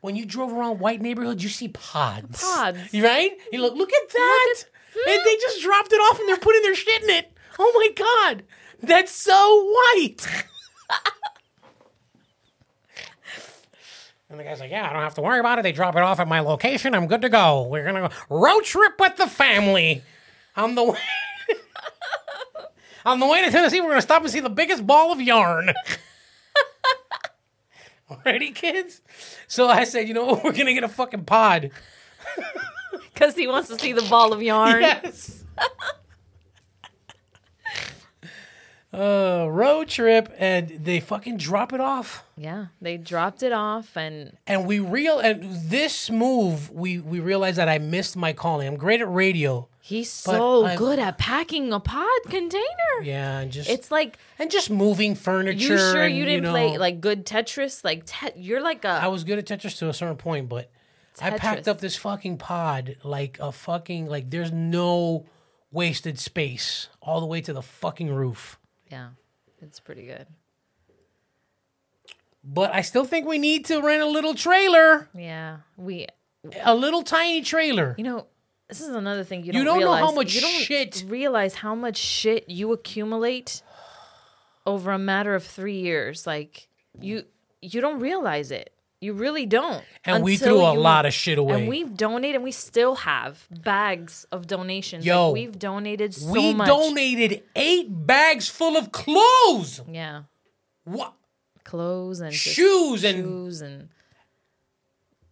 [0.00, 2.42] When you drove around white neighborhoods, you see pods.
[2.42, 2.94] Pods.
[2.94, 3.32] Right?
[3.52, 4.54] You look, look at that.
[4.94, 7.32] And they just dropped it off and they're putting their shit in it.
[7.58, 8.42] Oh my God.
[8.82, 10.26] That's so white.
[14.28, 15.62] and the guy's like, yeah, I don't have to worry about it.
[15.62, 16.94] They drop it off at my location.
[16.94, 17.62] I'm good to go.
[17.62, 20.02] We're to go road trip with the family.
[20.56, 20.98] On the way.
[23.04, 25.20] On the way to Tennessee, we're going to stop and see the biggest ball of
[25.20, 25.70] yarn.
[28.26, 29.00] Ready, kids?
[29.46, 30.44] So I said, you know what?
[30.44, 31.70] We're to get a fucking pod.
[33.20, 34.80] Because he wants to see the ball of yarn.
[34.80, 35.44] Yes.
[38.94, 42.24] uh, road trip, and they fucking drop it off.
[42.38, 47.58] Yeah, they dropped it off, and And we real and this move, we we realized
[47.58, 48.66] that I missed my calling.
[48.66, 49.68] I'm great at radio.
[49.82, 52.64] he's But so I'm- good at packing a pod container.
[53.02, 55.58] Yeah, and just It's like and just moving furniture.
[55.58, 57.84] you sure and, you didn't know, play like good Tetris?
[57.84, 60.70] Like te- you're like a I was good at Tetris to a certain point, but
[61.22, 65.26] I packed up this fucking pod like a fucking like there's no
[65.72, 68.58] wasted space all the way to the fucking roof.
[68.90, 69.10] yeah.
[69.62, 70.26] It's pretty good.
[72.42, 76.06] But I still think we need to rent a little trailer, Yeah, we.
[76.62, 77.94] a little tiny trailer.
[77.98, 78.26] You know,
[78.68, 80.00] this is another thing you You don't, don't know realize.
[80.00, 83.60] how much you don't shit- realize how much shit you accumulate
[84.64, 86.26] over a matter of three years.
[86.26, 86.68] Like
[86.98, 87.24] you,
[87.60, 88.72] you don't realize it.
[89.00, 89.82] You really don't.
[90.04, 91.60] And we threw a you- lot of shit away.
[91.60, 95.06] And we've donated, and we still have bags of donations.
[95.06, 96.68] Yo, like, we've donated so we much.
[96.68, 99.80] We donated eight bags full of clothes.
[99.90, 100.22] Yeah,
[100.84, 101.14] What?
[101.64, 103.88] clothes and Shoes and shoes and.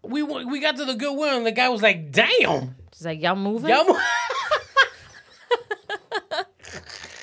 [0.03, 3.37] we we got to the Goodwill and the guy was like, "Damn, She's like, y'all
[3.37, 3.69] moving?
[3.71, 4.01] y'all mo-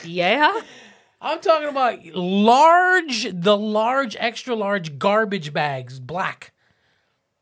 [0.03, 0.61] Yeah.
[1.21, 6.53] I'm talking about large, the large, extra large garbage bags, black,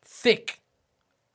[0.04, 0.62] thick,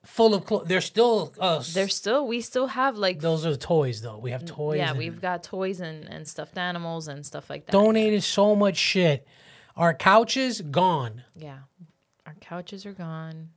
[0.04, 0.66] full of clothes.
[0.68, 4.18] They're still uh, There's still, we still have like those are the toys though.
[4.18, 4.78] We have toys.
[4.78, 7.72] Yeah, and- we've got toys and, and stuffed animals and stuff like that.
[7.72, 9.26] donated so much shit.
[9.76, 11.22] Our couches gone.
[11.36, 11.58] Yeah.
[12.26, 13.50] Our couches are gone.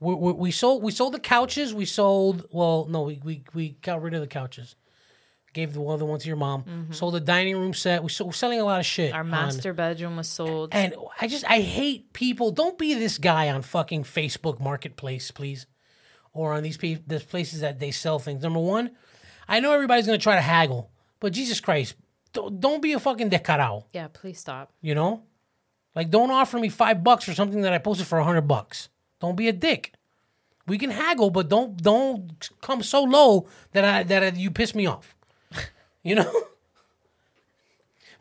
[0.00, 1.72] We, we, we sold we sold the couches.
[1.72, 4.74] We sold well no we, we we got rid of the couches.
[5.52, 6.88] Gave the other one to your mom.
[6.92, 8.02] Sold the dining room set.
[8.02, 9.08] We sold, we're selling a lot of shit.
[9.12, 9.16] Mm-hmm.
[9.16, 10.70] Our on- master bedroom was sold.
[10.72, 12.50] and I just I hate people.
[12.52, 15.66] Don't be this guy on fucking Facebook Marketplace, please,
[16.32, 18.42] or on these pe- these places that they sell things.
[18.42, 18.92] Number one,
[19.46, 20.90] I know everybody's gonna try to haggle,
[21.20, 21.96] but Jesus Christ,
[22.32, 23.84] don't, don't be a fucking descarado.
[23.92, 24.72] yeah, please stop.
[24.80, 25.24] You know,
[25.94, 28.88] like don't offer me five bucks for something that I posted for a hundred bucks.
[29.20, 29.92] Don't be a dick.
[30.66, 34.74] We can haggle, but don't don't come so low that I that I, you piss
[34.74, 35.14] me off.
[36.02, 36.32] You know.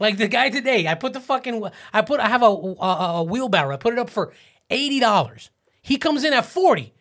[0.02, 1.64] Like the guy today, I put the fucking
[1.94, 3.76] I put I have a a, a wheelbarrow.
[3.76, 4.34] I put it up for
[4.72, 5.52] eighty dollars.
[5.84, 6.92] He comes in at forty.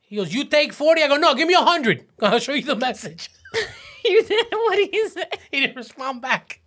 [0.00, 2.04] He goes, "You take 40 I go, "No, give me a hundred.
[2.20, 3.30] I'll show you the message."
[4.04, 5.24] you did what do you say?
[5.52, 6.60] He didn't respond back.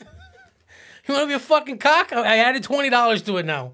[0.00, 2.12] you want to be a fucking cock?
[2.12, 3.72] I I added twenty dollars to it now.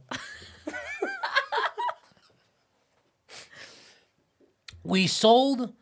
[4.84, 5.74] we sold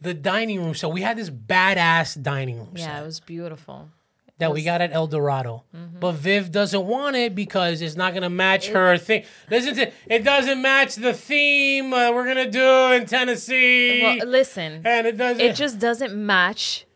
[0.00, 3.88] the dining room, so we had this badass dining room Yeah, set it was beautiful.
[4.38, 5.64] that we got at El Dorado.
[5.74, 5.98] Mm-hmm.
[5.98, 9.24] But Viv doesn't want it because it's not gonna match her thing.
[9.50, 14.82] Listen to it doesn't match the theme uh, we're gonna do in Tennessee, Well, listen,
[14.84, 15.40] and it doesn't.
[15.44, 16.86] it just doesn't match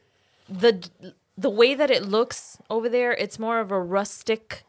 [0.48, 0.88] the
[1.36, 3.12] the way that it looks over there.
[3.12, 4.64] It's more of a rustic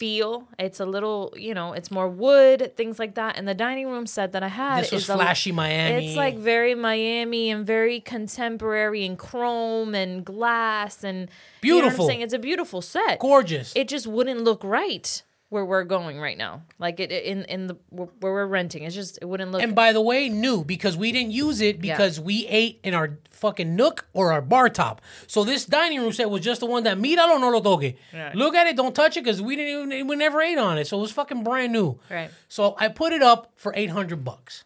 [0.00, 0.48] feel.
[0.58, 3.36] It's a little, you know, it's more wood, things like that.
[3.36, 6.08] And the dining room set that I had this was is a- flashy Miami.
[6.08, 11.28] It's like very Miami and very contemporary and chrome and glass and
[11.62, 12.04] You know Beautiful.
[12.06, 12.20] I'm saying?
[12.22, 13.18] It's a beautiful set.
[13.18, 13.72] gorgeous.
[13.76, 16.62] It just wouldn't look right where we're going right now.
[16.78, 18.84] Like it in in the where we're renting.
[18.84, 19.62] It's just it wouldn't look.
[19.62, 23.18] And by the way, new because we didn't use it because we ate in our
[23.30, 25.02] fucking nook or our bar top.
[25.26, 27.96] So this dining room set was just the one that míralo no lo toque.
[28.34, 30.86] Look at it, don't touch it because we didn't even we never ate on it.
[30.86, 31.98] So it was fucking brand new.
[32.08, 32.30] Right.
[32.48, 34.64] So I put it up for eight hundred bucks.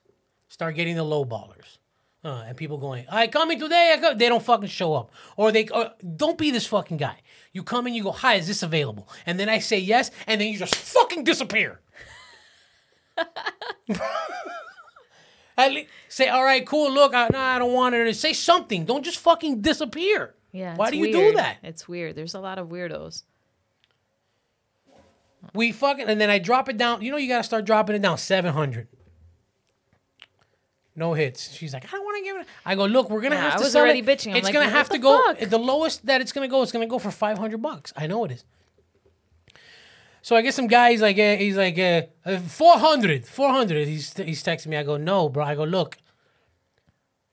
[0.49, 1.79] Start getting the low ballers.
[2.25, 3.95] Uh, and people going, I coming today.
[4.03, 4.15] I.
[4.15, 7.19] They don't fucking show up, or they or, don't be this fucking guy.
[7.53, 9.09] You come in, you go, hi, is this available?
[9.27, 11.81] And then I say yes, and then you just fucking disappear.
[15.57, 16.91] At least say, all right, cool.
[16.91, 18.17] Look, I, nah, I don't want it.
[18.17, 18.87] Say something.
[18.87, 20.35] Don't just fucking disappear.
[20.51, 20.77] Yeah.
[20.77, 21.59] Why do you do that?
[21.63, 22.17] It's weird.
[22.17, 23.23] There's a lot of weirdos.
[25.53, 27.03] We fucking and then I drop it down.
[27.03, 28.17] You know you gotta start dropping it down.
[28.19, 28.89] Seven hundred.
[30.97, 31.53] No hits.
[31.53, 32.47] She's like, I don't want to give it.
[32.65, 34.07] I go, look, we're gonna Yeah, have I to was sell already it.
[34.07, 34.31] bitching.
[34.31, 35.35] I'm It's like, gonna have the to go.
[35.35, 35.39] fuck?
[35.51, 37.93] The lowest that it's gonna go, it's gonna go for five hundred bucks.
[37.97, 38.45] I know it is.
[40.23, 40.93] So I get some guy.
[40.93, 43.87] He's like, uh, he's like, uh, uh, 400, 400.
[43.89, 44.77] He's he's texting me.
[44.77, 45.45] I go, no, bro.
[45.45, 45.99] I go, look.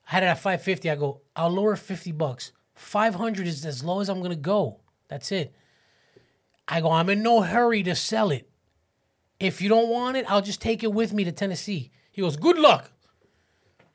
[0.08, 0.90] I had it at five fifty.
[0.90, 2.52] I go, I'll lower fifty bucks.
[2.76, 4.80] Five hundred is as low as I'm gonna go.
[5.08, 5.54] That's it.
[6.68, 8.50] I go, I'm in no hurry to sell it.
[9.40, 11.92] If you don't want it, I'll just take it with me to Tennessee.
[12.12, 12.92] He goes, good luck.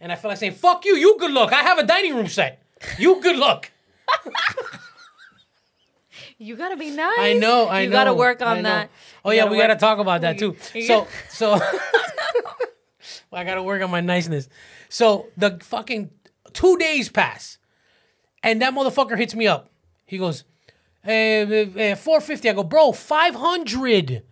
[0.00, 1.52] And I feel like saying, fuck you, you good luck.
[1.52, 2.62] I have a dining room set.
[2.98, 3.70] You good luck.
[6.38, 7.18] You gotta be nice.
[7.18, 7.92] I know, I you know.
[7.96, 8.90] You gotta work on that.
[9.24, 10.54] Oh You yeah, we gotta talk about that too.
[10.86, 11.54] So so
[13.32, 14.48] I gotta work on my niceness.
[14.88, 16.10] So the fucking
[16.52, 17.58] two days pass,
[18.42, 19.70] and that motherfucker hits me up.
[20.06, 20.44] He goes,
[21.04, 22.48] eh, four fifty.
[22.50, 24.22] I go, bro, five hundred.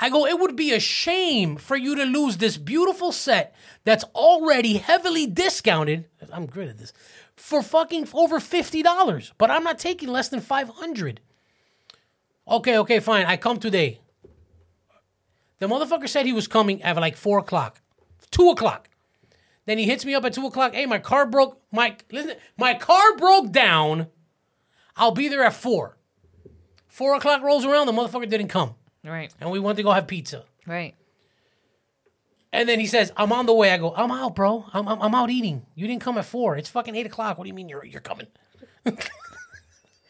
[0.00, 4.04] I go, it would be a shame for you to lose this beautiful set that's
[4.14, 6.06] already heavily discounted.
[6.32, 6.92] I'm great at this
[7.34, 11.20] for fucking over fifty dollars, but I'm not taking less than five hundred.
[12.46, 13.26] Okay, okay, fine.
[13.26, 14.00] I come today.
[15.58, 17.80] The motherfucker said he was coming at like four o'clock,
[18.30, 18.88] two o'clock.
[19.66, 20.74] Then he hits me up at two o'clock.
[20.74, 21.60] Hey, my car broke.
[21.72, 24.06] My listen, my car broke down.
[24.96, 25.98] I'll be there at four.
[26.86, 27.86] Four o'clock rolls around.
[27.86, 29.32] The motherfucker didn't come, Right.
[29.40, 30.44] and we went to go have pizza.
[30.66, 30.94] Right.
[32.52, 34.64] And then he says, "I'm on the way." I go, "I'm out, bro.
[34.72, 35.66] I'm, I'm, I'm out eating.
[35.74, 36.56] You didn't come at four.
[36.56, 37.36] It's fucking eight o'clock.
[37.36, 38.26] What do you mean you're you're coming?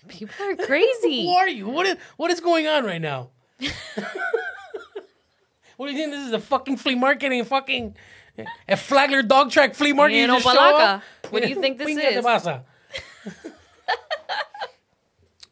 [0.08, 1.22] People are crazy.
[1.26, 1.68] Who are you?
[1.68, 3.30] What is what is going on right now?
[5.76, 7.96] what do you think this is a fucking flea market and fucking
[8.68, 10.14] a Flagler dog track flea market?
[10.14, 11.00] You You know, show.
[11.30, 12.24] What do you think this is?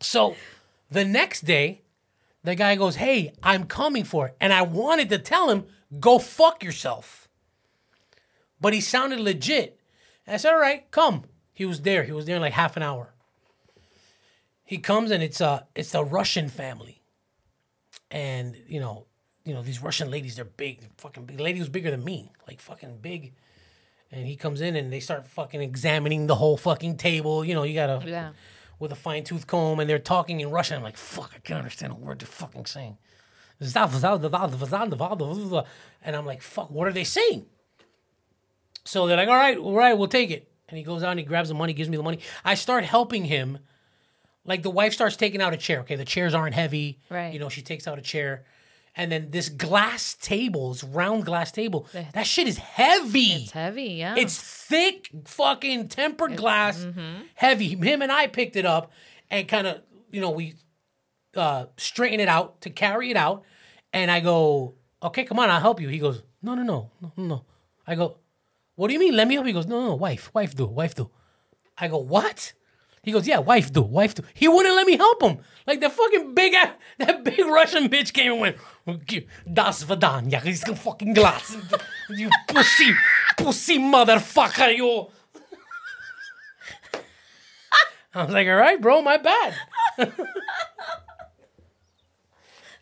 [0.00, 0.36] so
[0.90, 1.82] the next day,
[2.46, 4.36] the guy goes, Hey, I'm coming for it.
[4.40, 5.64] And I wanted to tell him,
[5.98, 7.28] Go fuck yourself.
[8.60, 9.80] But he sounded legit.
[10.26, 11.24] And I said, All right, come.
[11.52, 12.04] He was there.
[12.04, 13.14] He was there in like half an hour.
[14.64, 17.02] He comes and it's a it's a Russian family.
[18.10, 19.06] And you know,
[19.44, 21.38] you know, these Russian ladies, they're big, they're fucking big.
[21.38, 23.34] The lady was bigger than me, like fucking big.
[24.12, 27.44] And he comes in and they start fucking examining the whole fucking table.
[27.44, 28.32] You know, you gotta Yeah.
[28.78, 30.76] With a fine tooth comb, and they're talking in Russian.
[30.76, 32.98] I'm like, fuck, I can't understand a word they're fucking saying.
[33.58, 33.74] And
[36.16, 37.46] I'm like, fuck, what are they saying?
[38.84, 40.50] So they're like, all right, all right, we'll take it.
[40.68, 42.18] And he goes out and he grabs the money, gives me the money.
[42.44, 43.58] I start helping him.
[44.44, 45.80] Like the wife starts taking out a chair.
[45.80, 47.00] Okay, the chairs aren't heavy.
[47.10, 47.32] Right.
[47.32, 48.44] You know, she takes out a chair.
[48.96, 53.42] And then this glass table, this round glass table, that shit is heavy.
[53.42, 53.84] It's heavy.
[53.84, 54.14] Yeah.
[54.16, 56.86] It's thick, fucking tempered glass,
[57.34, 57.74] heavy.
[57.76, 58.90] Him and I picked it up
[59.30, 60.54] and kind of, you know, we
[61.36, 63.44] uh, straighten it out to carry it out.
[63.92, 65.88] And I go, okay, come on, I'll help you.
[65.88, 67.44] He goes, no, no, no, no, no, no.
[67.86, 68.18] I go,
[68.76, 69.14] what do you mean?
[69.14, 69.48] Let me help you.
[69.48, 71.10] He goes, no, no, no, wife, wife do, wife do.
[71.76, 72.54] I go, what?
[73.06, 74.24] He goes, yeah, wife do, wife do.
[74.34, 75.38] He wouldn't let me help him.
[75.64, 78.56] Like the fucking big ass, that big Russian bitch came and went,
[79.50, 81.56] Das Vidanya, he's gonna fucking glass.
[82.10, 82.92] You pussy,
[83.36, 85.06] pussy motherfucker, you.
[88.12, 89.54] I was like, all right, bro, my bad.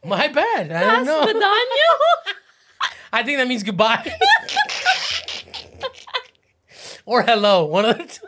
[0.04, 0.72] my bad.
[0.72, 1.20] I don't know.
[3.12, 4.10] I think that means goodbye.
[7.04, 8.26] or hello, one of the two.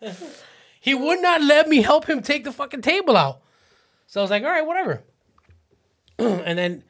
[0.80, 3.40] he would not let me help him take the fucking table out.
[4.06, 5.02] So I was like, all right, whatever.
[6.18, 6.82] and then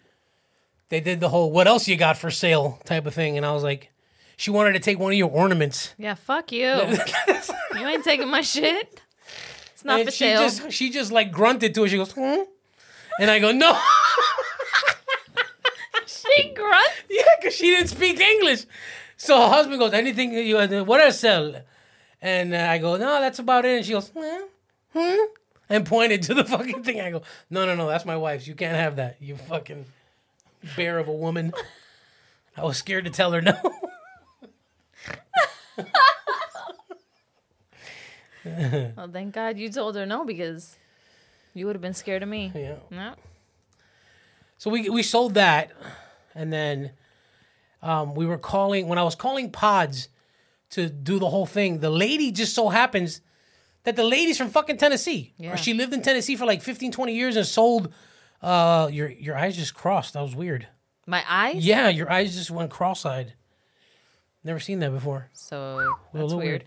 [0.88, 3.36] they did the whole what else you got for sale type of thing.
[3.36, 3.90] And I was like,
[4.36, 5.94] she wanted to take one of your ornaments.
[5.98, 6.14] yeah.
[6.14, 6.60] Fuck you.
[7.74, 9.02] you ain't taking my shit.
[9.74, 10.40] It's not and for she sale.
[10.40, 11.88] just she just like grunted to it.
[11.88, 12.42] She goes, hmm?
[13.20, 13.78] And I go, no.
[16.06, 16.92] She grunt.
[17.10, 18.64] Yeah, because she didn't speak English.
[19.16, 21.54] So her husband goes, anything you what else sell?
[22.20, 23.76] And uh, I go, no, that's about it.
[23.76, 24.44] And she goes, hmm,
[24.92, 25.24] hmm,
[25.68, 27.00] and pointed to the fucking thing.
[27.00, 28.46] I go, no, no, no, that's my wife's.
[28.48, 29.16] You can't have that.
[29.20, 29.84] You fucking
[30.76, 31.52] bear of a woman.
[32.56, 33.56] I was scared to tell her no.
[38.44, 40.76] Well, thank God you told her no because
[41.54, 42.50] you would have been scared of me.
[42.54, 42.76] yeah.
[42.90, 43.14] No.
[44.56, 45.70] So we we sold that,
[46.34, 46.92] and then
[47.82, 50.08] um, we were calling when I was calling Pods
[50.70, 51.80] to do the whole thing.
[51.80, 53.20] The lady just so happens
[53.84, 55.52] that the lady's from fucking Tennessee, Yeah.
[55.52, 57.92] or she lived in Tennessee for like 15, 20 years and sold.
[58.42, 60.14] Uh, your your eyes just crossed.
[60.14, 60.68] That was weird.
[61.06, 61.64] My eyes.
[61.66, 63.32] Yeah, your eyes just went cross-eyed.
[64.44, 65.28] Never seen that before.
[65.32, 66.64] So A that's little weird.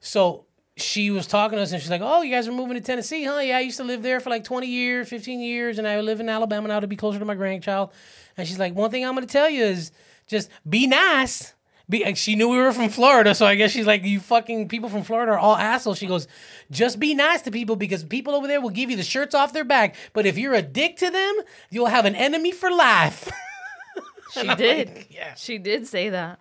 [0.00, 0.46] So
[0.76, 3.22] she was talking to us and she's like, Oh, you guys are moving to Tennessee,
[3.24, 3.38] huh?
[3.38, 6.20] Yeah, I used to live there for like 20 years, 15 years, and I live
[6.20, 7.92] in Alabama now to be closer to my grandchild.
[8.36, 9.92] And she's like, One thing I'm going to tell you is
[10.26, 11.54] just be nice.
[11.90, 14.68] Be, and she knew we were from Florida, so I guess she's like, You fucking
[14.68, 15.98] people from Florida are all assholes.
[15.98, 16.26] She goes,
[16.70, 19.52] Just be nice to people because people over there will give you the shirts off
[19.52, 19.96] their back.
[20.12, 21.34] But if you're a dick to them,
[21.68, 23.28] you'll have an enemy for life.
[24.32, 25.06] She did.
[25.10, 25.34] yeah.
[25.34, 26.40] She did say that.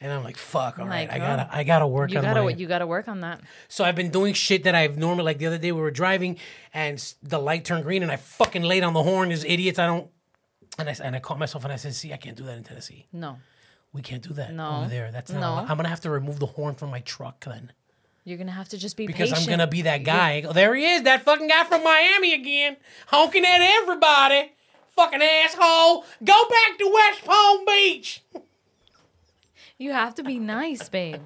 [0.00, 2.42] And I'm like, fuck, all right, Like, I gotta, I gotta work You on gotta
[2.42, 3.40] my, you gotta work on that.
[3.68, 6.38] So I've been doing shit that I've normally like the other day we were driving
[6.74, 9.78] and the light turned green and I fucking laid on the horn as idiots.
[9.78, 10.10] I don't
[10.76, 12.64] and I and I caught myself and I said, "See, I can't do that in
[12.64, 13.06] Tennessee.
[13.12, 13.38] No.
[13.94, 14.78] We can't do that No.
[14.80, 15.10] over there.
[15.12, 15.40] That's not.
[15.40, 15.70] No.
[15.70, 17.72] I'm gonna have to remove the horn from my truck then
[18.24, 20.32] You're gonna have to just be because I'm gonna be that guy.
[20.32, 22.76] I go, there he is, that fucking guy from Miami again,
[23.06, 24.52] honking at everybody.
[24.96, 26.04] Fucking asshole.
[26.22, 28.22] Go back to West Palm Beach.
[29.78, 31.20] You have to be nice, babe.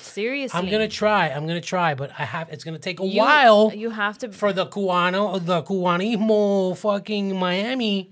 [0.00, 0.58] Seriously.
[0.58, 1.28] I'm gonna try.
[1.28, 2.48] I'm gonna try, but I have.
[2.50, 3.72] It's gonna take a You- while.
[3.74, 8.10] You have to for the Cubano, the Cubanismo fucking Miami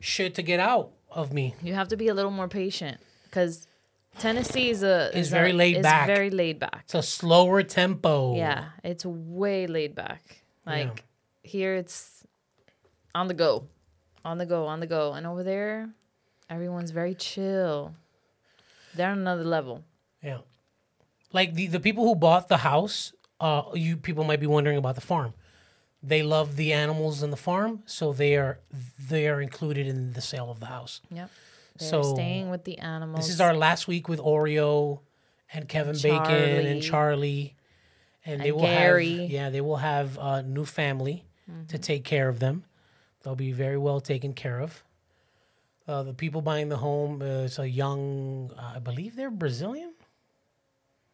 [0.00, 1.54] shit to get out of me.
[1.62, 2.98] you have to be a little more patient
[3.36, 3.66] because
[4.18, 6.06] Tennessee is a Is is very a, laid is back.
[6.06, 6.82] Very laid back.
[6.84, 8.34] It's a slower tempo.
[8.34, 10.42] Yeah, it's way laid back.
[10.64, 11.04] Like
[11.42, 12.24] here, it's
[13.14, 13.66] on the go,
[14.24, 15.90] on the go, on the go, and over there,
[16.48, 17.94] everyone's very chill.
[18.94, 19.84] They're on another level.
[20.22, 20.38] Yeah.
[21.32, 24.94] Like the, the people who bought the house, uh, you people might be wondering about
[24.94, 25.34] the farm.
[26.02, 28.60] They love the animals in the farm, so they are
[29.10, 31.02] they are included in the sale of the house.
[31.10, 31.30] Yep.
[31.78, 33.20] They're So, staying with the animals.
[33.26, 35.00] This is our last week with Oreo
[35.52, 36.82] and Kevin Bacon and Charlie.
[36.82, 37.56] Charlie,
[38.24, 39.16] and they will Gary.
[39.18, 41.24] have yeah they will have a new family
[41.68, 42.64] to take care of them.
[43.22, 44.82] They'll be very well taken care of.
[45.86, 49.94] Uh, the people buying the home uh, it's a young, uh, I believe they're Brazilian,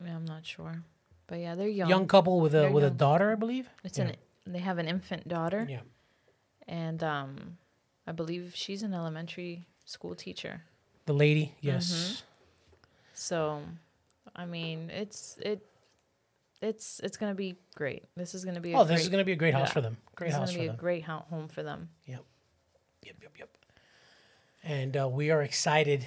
[0.02, 0.82] Yeah, I'm not sure,
[1.26, 1.90] but yeah, they're young.
[1.90, 3.68] young couple with a They're with a daughter, I believe.
[3.84, 4.04] It's yeah.
[4.06, 5.80] an they have an infant daughter, yeah.
[6.66, 7.58] and um,
[8.06, 10.62] I believe she's an elementary school teacher.
[11.06, 11.66] The lady, Mm-hmm.
[11.66, 12.22] yes,
[13.14, 13.62] So,
[14.36, 15.66] I mean, it's it,
[16.60, 18.04] it's it's gonna be great.
[18.16, 18.72] This is gonna be.
[18.72, 19.72] A oh, this great, is gonna be a great house yeah.
[19.74, 19.96] for them.
[20.14, 20.76] Great This is house gonna for be them.
[20.76, 21.88] a great ho- home for them.
[22.06, 22.24] Yep.
[23.04, 23.48] Yep, yep, yep.
[24.62, 26.06] And uh, we are excited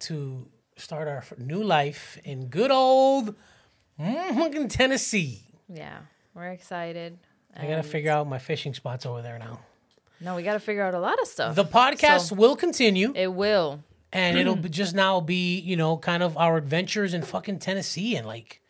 [0.00, 3.36] to start our new life in good old
[4.68, 5.42] Tennessee.
[5.68, 5.98] Yeah,
[6.34, 7.18] we're excited.
[7.56, 9.60] I gotta figure out my fishing spots over there now.
[10.20, 11.54] No, we got to figure out a lot of stuff.
[11.54, 13.80] The podcast So- will continue, it will.
[14.12, 18.16] and it'll be just now be you know kind of our adventures in fucking Tennessee
[18.16, 18.60] and like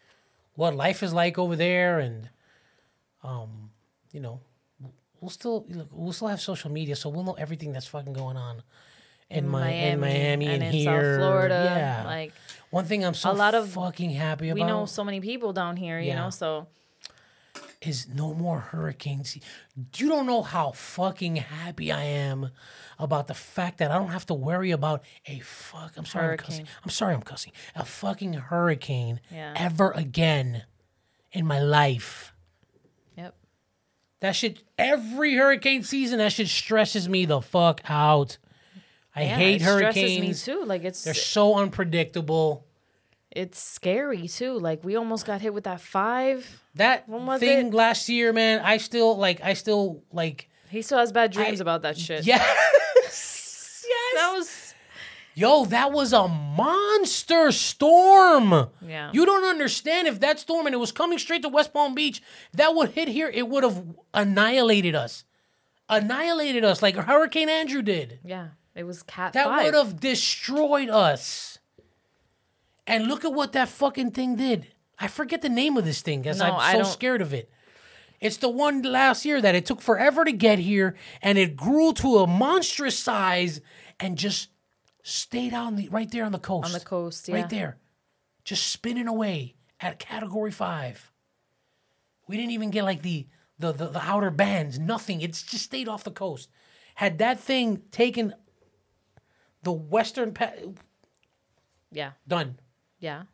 [0.54, 2.30] what life is like over there, and
[3.22, 3.70] um,
[4.12, 4.40] you know,
[5.20, 8.62] we'll still we'll still have social media, so we'll know everything that's fucking going on
[9.30, 10.84] in, my in Miami and, and in here,
[11.16, 11.72] South Florida.
[11.76, 12.32] Yeah, Like
[12.70, 15.52] one thing I'm so a lot of- fucking happy about we know so many people
[15.52, 16.22] down here, you Yeah.
[16.24, 16.30] know.
[16.30, 16.66] So
[17.86, 19.36] is no more hurricanes.
[19.96, 22.50] You don't know how fucking happy I am
[22.98, 25.92] about the fact that I don't have to worry about a fuck.
[25.96, 26.66] I'm sorry, I'm cussing.
[26.82, 27.52] I'm sorry, I'm cussing.
[27.74, 29.54] A fucking hurricane Yeah.
[29.56, 30.64] ever again
[31.32, 32.32] in my life.
[33.16, 33.34] yep.
[34.20, 34.62] That shit.
[34.78, 38.38] Every hurricane season, that shit stresses me the fuck out.
[39.16, 40.46] I Yeah, hate it stresses hurricanes.
[40.48, 40.64] me too.
[40.64, 42.66] Like it's They're so unpredictable.
[43.34, 44.58] It's scary too.
[44.58, 46.62] Like we almost got hit with that five.
[46.74, 47.06] That
[47.38, 47.74] thing it?
[47.74, 48.60] last year, man.
[48.64, 49.40] I still like.
[49.42, 50.48] I still like.
[50.70, 52.26] He still has bad dreams I- about that shit.
[52.26, 53.84] Yes.
[53.86, 53.86] yes.
[54.14, 54.74] that was
[55.36, 58.68] Yo, that was a monster storm.
[58.80, 59.10] Yeah.
[59.12, 62.22] You don't understand if that storm and it was coming straight to West Palm Beach,
[62.52, 63.82] that would hit here, it would have
[64.14, 65.24] annihilated us.
[65.88, 68.20] Annihilated us like Hurricane Andrew did.
[68.24, 68.48] yeah.
[68.76, 71.53] It was cat That would have destroyed us.
[72.86, 74.68] And look at what that fucking thing did.
[74.98, 77.50] I forget the name of this thing because No, I'm so scared of it.
[78.20, 81.92] It's the one last year that it took forever to get here and it grew
[81.94, 83.60] to a monstrous size
[84.00, 84.48] and just
[85.02, 86.66] stayed on the right there on the coast.
[86.66, 87.28] on the coast.
[87.28, 87.34] Yeah.
[87.36, 87.78] Right there.
[88.44, 91.10] Just spinning away at category five.
[92.28, 93.26] We didn't even get like the
[93.58, 95.20] the, the, the outer bands, nothing.
[95.20, 96.48] It's just stayed off the coast.
[96.96, 98.34] Had that thing taken
[99.62, 100.52] the western pa-
[101.92, 102.12] Yeah.
[102.26, 102.58] done,
[103.04, 103.24] Yeah.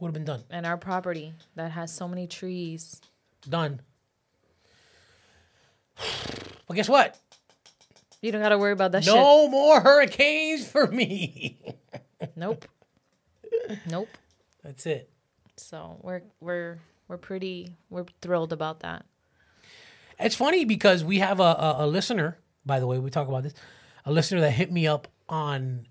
[0.00, 0.42] would have been done.
[0.50, 3.00] And our property that has so many trees.
[3.48, 3.80] Done.
[6.68, 7.18] But guess what?
[8.22, 9.12] You don't got to worry about that shit.
[9.14, 11.60] No more hurricanes for me.
[12.36, 12.66] Nope.
[13.90, 14.08] nope.
[14.62, 15.10] That's it.
[15.56, 16.78] So we're we're
[17.08, 19.04] we're pretty we're thrilled about that.
[20.20, 23.42] It's funny because we have a, a, a listener, by the way, we talk about
[23.42, 23.54] this,
[24.06, 25.86] a listener that hit me up on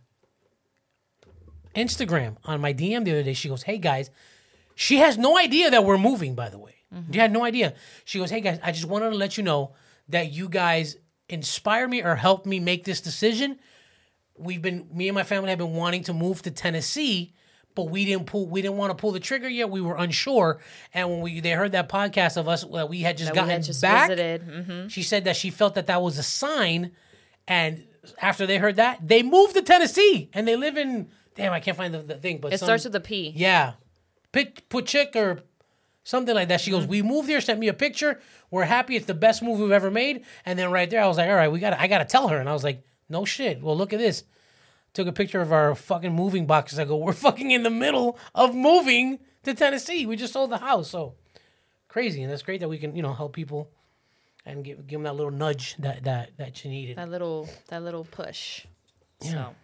[1.76, 3.34] Instagram on my DM the other day.
[3.34, 4.10] She goes, "Hey guys,"
[4.76, 6.36] she has no idea that we're moving.
[6.36, 6.76] By the way,
[7.12, 7.74] she had no idea.
[8.06, 9.74] She goes, "Hey guys, I just wanted to let you know
[10.10, 10.98] that you guys
[11.30, 13.58] inspire me or help me make this decision.
[14.38, 17.34] We've been me and my family have been wanting to move to Tennessee."
[17.74, 18.48] But we didn't pull.
[18.48, 19.70] We didn't want to pull the trigger yet.
[19.70, 20.60] We were unsure.
[20.94, 23.50] And when we they heard that podcast of us, that we had just That gotten
[23.50, 24.10] had just back.
[24.10, 24.42] visited.
[24.42, 26.92] hmm She said that she felt that that was a sign,
[27.48, 27.86] and
[28.22, 31.08] after they heard that, they moved to Tennessee, and they live in.
[31.36, 33.34] Damn, I can't find the, the thing, but It some- starts with a P.
[33.36, 33.74] yeah,
[34.32, 35.42] Pit Puchik or
[36.04, 36.62] something like that.
[36.62, 36.80] She Mm-hmm.
[36.82, 37.42] goes, "We moved here.
[37.42, 38.20] Sent me a picture.
[38.50, 38.96] We're happy.
[38.96, 41.36] It's the best move we've ever made." And then right there, I was like, "All
[41.36, 41.74] right, we got.
[41.80, 43.62] I got to tell her." And I was like, "No shit.
[43.62, 44.24] Well, look at this."
[44.94, 46.78] Took a picture of our fucking moving boxes.
[46.80, 50.06] I go, "We're fucking in the middle of moving to Tennessee.
[50.06, 51.16] We just sold the house, so
[51.88, 53.70] crazy." And that's great that we can, you know, help people
[54.46, 56.98] and give give them that little nudge that that that you needed.
[56.98, 58.66] That little that little push.
[59.22, 59.56] So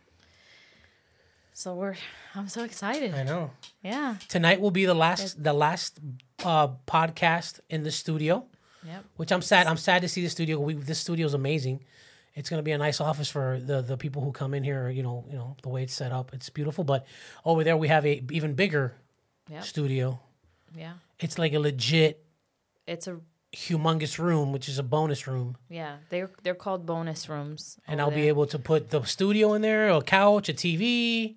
[1.57, 1.95] So we're
[2.35, 3.15] I'm so excited.
[3.15, 3.49] I know.
[3.81, 4.17] Yeah.
[4.27, 5.99] Tonight will be the last the last
[6.45, 8.45] uh, podcast in the studio.
[8.85, 9.03] Yep.
[9.15, 9.65] which I'm sad.
[9.65, 10.59] I'm sad to see the studio.
[10.59, 11.83] We, this studio is amazing.
[12.35, 14.91] It's going to be a nice office for the the people who come in here.
[14.91, 16.31] You know, you know the way it's set up.
[16.31, 16.83] It's beautiful.
[16.83, 17.07] But
[17.43, 18.93] over there we have a even bigger
[19.49, 19.63] Yep.
[19.63, 20.19] studio.
[20.75, 20.93] Yeah.
[21.19, 22.23] It's like a legit
[22.85, 23.17] It's a
[23.51, 25.57] humongous room, which is a bonus room.
[25.69, 25.95] yeah.
[26.09, 27.79] They're they're called bonus rooms.
[27.87, 31.35] And I'll be able to put the studio in there, a couch, a TV.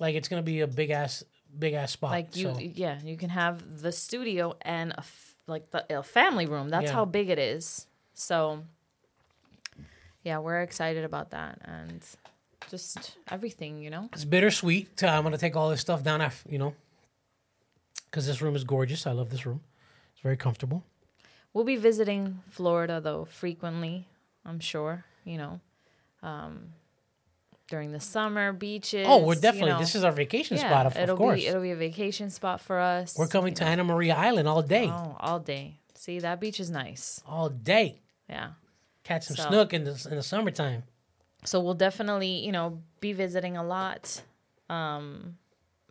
[0.00, 1.24] Like it's going to be a big ass
[1.56, 2.10] big ass spot.
[2.10, 6.02] like you So, yeah you can have the studio and a f- like the a
[6.02, 6.68] family room.
[6.68, 6.92] That's Yeah.
[6.94, 7.86] how big it is.
[8.14, 8.64] So
[10.24, 12.02] yeah, we're excited about that and
[12.70, 14.08] just everything, you know.
[14.12, 15.02] it's bittersweet.
[15.02, 16.20] I'm going to take all this stuff down.
[16.22, 16.74] After, you know,
[18.06, 19.06] because this room is gorgeous.
[19.06, 19.60] I love this room.
[20.12, 20.82] It's very comfortable.
[21.52, 24.08] We'll be visiting Florida though frequently,
[24.44, 25.60] I'm sure, you know.
[26.22, 26.72] Um
[27.68, 29.06] during the summer beaches.
[29.08, 29.72] Oh, we're you definitely.
[29.72, 29.78] know.
[29.78, 31.40] this is our vacation yeah, spot, of, it'll of course.
[31.40, 33.16] be it'll be a vacation spot for us.
[33.18, 33.70] We're coming to know.
[33.70, 34.88] Anna Maria Island all day.
[34.88, 35.80] Oh, all day.
[35.94, 37.22] See, that beach is nice.
[37.26, 38.02] All day.
[38.28, 38.50] Yeah.
[39.04, 40.82] Catch some So- snook in the, in the summertime.
[41.44, 44.22] So we'll definitely, you know, be visiting a lot.
[44.70, 45.36] Um,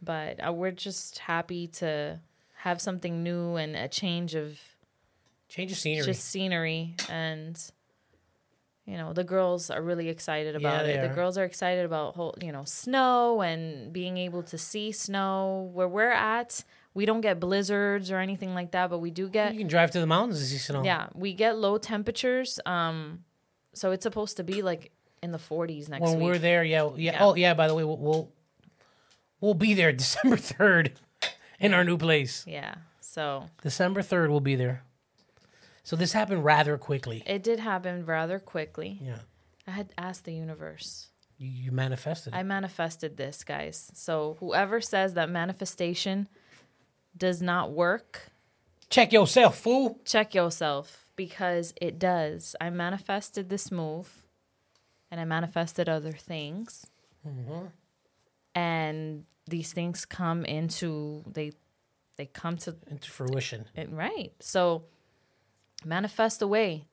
[0.01, 2.19] but uh, we're just happy to
[2.57, 4.59] have something new and a change of
[5.49, 6.05] Change of scenery.
[6.05, 7.71] just scenery and
[8.85, 12.15] you know the girls are really excited about they it the girls are excited about
[12.15, 16.63] whole you know snow and being able to see snow where we're at
[16.93, 19.89] we don't get blizzards or anything like that but we do get you can drive
[19.91, 20.83] to the mountains and see snow.
[20.83, 23.23] yeah we get low temperatures um
[23.73, 24.91] so it's supposed to be like
[25.23, 27.25] in the 40s next When week we're there, yeah, yeah, Yeah.
[27.25, 27.53] Oh, yeah.
[27.53, 28.31] By the way, we'll we'll,
[29.39, 30.91] we'll be there December third
[31.59, 32.43] in our new place.
[32.45, 34.83] yeah so December third, we'll be there.
[35.83, 37.23] So this happened rather quickly.
[37.25, 39.19] it did happen rather quickly Yeah,
[39.67, 42.33] i had asked the universe you, you manifested.
[42.33, 42.37] It.
[42.37, 43.91] I manifested this, guys.
[43.95, 46.29] So whoever says that manifestation
[47.17, 48.29] does not work,
[48.89, 49.99] Check yourself, fool.
[50.05, 52.55] check yourself because it does.
[52.61, 54.25] I manifested this move
[55.09, 56.85] and I manifested other things.
[57.27, 57.65] Mm-hmm.
[58.55, 61.51] And these things come into they
[62.17, 63.65] they come to Into fruition.
[63.75, 64.31] it right.
[64.39, 64.83] So
[65.85, 66.85] manifest away.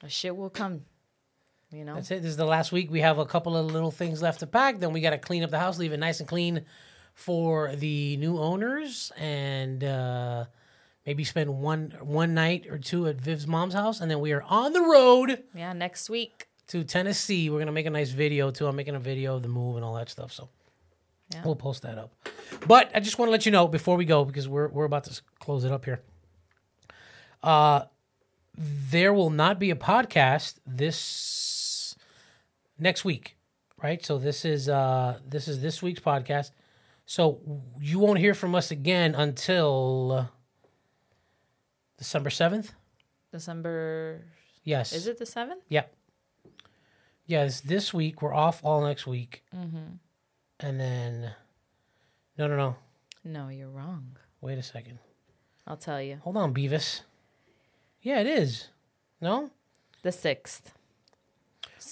[0.00, 0.82] The shit will come.
[1.72, 1.94] You know?
[1.96, 2.22] That's it.
[2.22, 2.90] This is the last week.
[2.90, 4.78] We have a couple of little things left to pack.
[4.78, 6.64] Then we got to clean up the house, leave it nice and clean
[7.14, 10.44] for the new owners, and uh,
[11.06, 14.42] maybe spend one one night or two at Viv's mom's house, and then we are
[14.42, 16.48] on the road Yeah, next week.
[16.68, 17.48] to Tennessee.
[17.48, 18.66] We're gonna make a nice video too.
[18.66, 20.30] I'm making a video of the move and all that stuff.
[20.32, 20.50] So
[21.32, 21.42] Yeah.
[21.44, 22.12] we'll post that up.
[22.66, 25.04] But I just want to let you know before we go because we're we're about
[25.04, 26.00] to close it up here.
[27.46, 27.84] Uh,
[28.58, 31.94] there will not be a podcast this
[32.78, 33.36] next week,
[33.82, 34.04] right?
[34.04, 36.50] So this is uh this is this week's podcast.
[37.04, 37.40] So
[37.80, 40.28] you won't hear from us again until
[41.98, 42.72] December seventh.
[43.32, 44.24] December
[44.64, 44.92] Yes.
[44.92, 45.62] is it the seventh?
[45.68, 45.94] Yep.
[47.26, 49.98] Yes, this week we're off all next week, Mm-hmm.
[50.60, 51.32] and then
[52.38, 52.76] no, no, no.
[53.24, 54.16] No, you're wrong.
[54.40, 54.98] Wait a second.
[55.66, 56.18] I'll tell you.
[56.22, 57.02] Hold on, Beavis.
[58.06, 58.68] Yeah, it is.
[59.20, 59.50] No,
[60.02, 60.70] The sixth.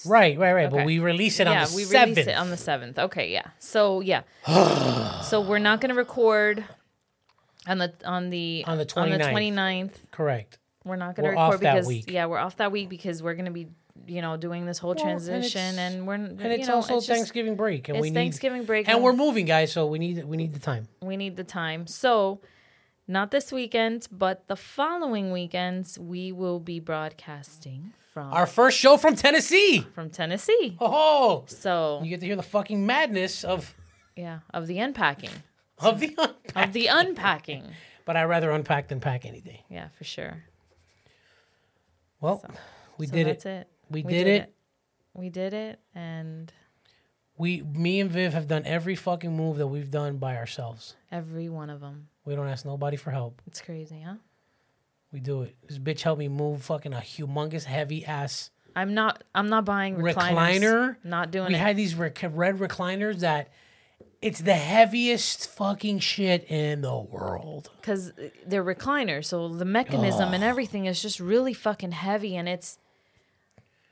[0.05, 0.69] right, right, right.
[0.71, 2.15] But we release it on yeah, the we seventh.
[2.15, 2.97] release it on the seventh.
[2.97, 3.47] Okay, yeah.
[3.59, 4.21] So yeah.
[5.23, 6.63] so we're not gonna record
[7.67, 9.33] on the on the On the on the 29th.
[9.33, 9.91] 29th.
[10.11, 10.57] Correct.
[10.85, 12.05] We're not gonna record off that because week.
[12.09, 13.67] yeah, we're off that week because we're gonna be
[14.07, 16.95] you know doing this whole Well, and transition it's- and, we're And it's know, also
[16.97, 19.73] it's just- Thanksgiving break, and it's we need Thanksgiving break and we're moving, guys.
[19.73, 20.87] So we need we need the time.
[21.01, 21.87] we need the time.
[21.87, 22.39] So,
[23.07, 28.97] not this weekend, but the following weekends, we will be broadcasting from Our first show
[28.97, 29.81] from Tennessee.
[29.93, 30.77] from Tennessee.
[30.79, 33.73] Oh, So you get to hear the fucking madness of
[34.15, 35.29] Yeah, of the unpacking.
[35.79, 36.67] of the unpack.
[36.67, 37.63] Of the unpacking.
[38.05, 39.63] But I rather unpack than pack any day.
[39.69, 40.43] Yeah, for sure.
[42.21, 42.43] Well,
[42.97, 43.49] we So did that's it.
[43.49, 43.67] it.
[43.89, 44.53] We did it.
[45.13, 46.51] We did it, and
[47.37, 50.95] We, me and Viv have done every fucking move that we've done by ourselves.
[51.11, 52.07] every one of them.
[52.23, 53.41] We don't ask nobody for help.
[53.45, 54.15] It's crazy, huh?
[55.11, 55.55] We do it.
[55.67, 58.51] This bitch helped me move fucking a humongous heavy ass.
[58.75, 59.23] I'm not.
[59.33, 60.59] I'm not buying recliners.
[60.59, 60.95] Recliner?
[61.03, 61.59] Not doing We it.
[61.59, 63.49] had these rec- red recliners that
[64.21, 67.69] it's the heaviest fucking shit in the world.
[67.79, 68.11] because
[68.45, 72.77] they're recliners, so the mechanism and everything is just really fucking heavy, and it's.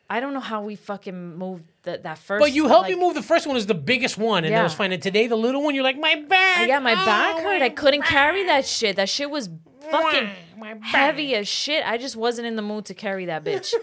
[0.09, 2.41] I don't know how we fucking moved that that first.
[2.41, 3.15] But you helped like, me move.
[3.15, 4.91] The first one is the biggest one, and that was fine.
[4.91, 6.67] And today, the little one, you're like, my back.
[6.67, 7.61] Yeah, my oh, back hurt.
[7.61, 8.97] I couldn't carry that shit.
[8.97, 9.49] That shit was
[9.89, 10.83] fucking my back.
[10.83, 11.85] heavy as shit.
[11.87, 13.73] I just wasn't in the mood to carry that bitch.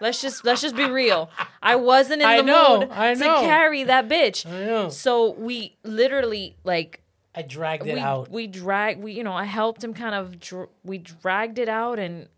[0.00, 1.30] let's just let's just be real.
[1.62, 3.40] I wasn't in I the know, mood I know.
[3.40, 4.46] to carry that bitch.
[4.46, 4.88] I know.
[4.88, 7.00] So we literally like
[7.34, 8.30] I dragged it we out.
[8.30, 11.98] we drag we you know I helped him kind of dr- we dragged it out
[11.98, 12.28] and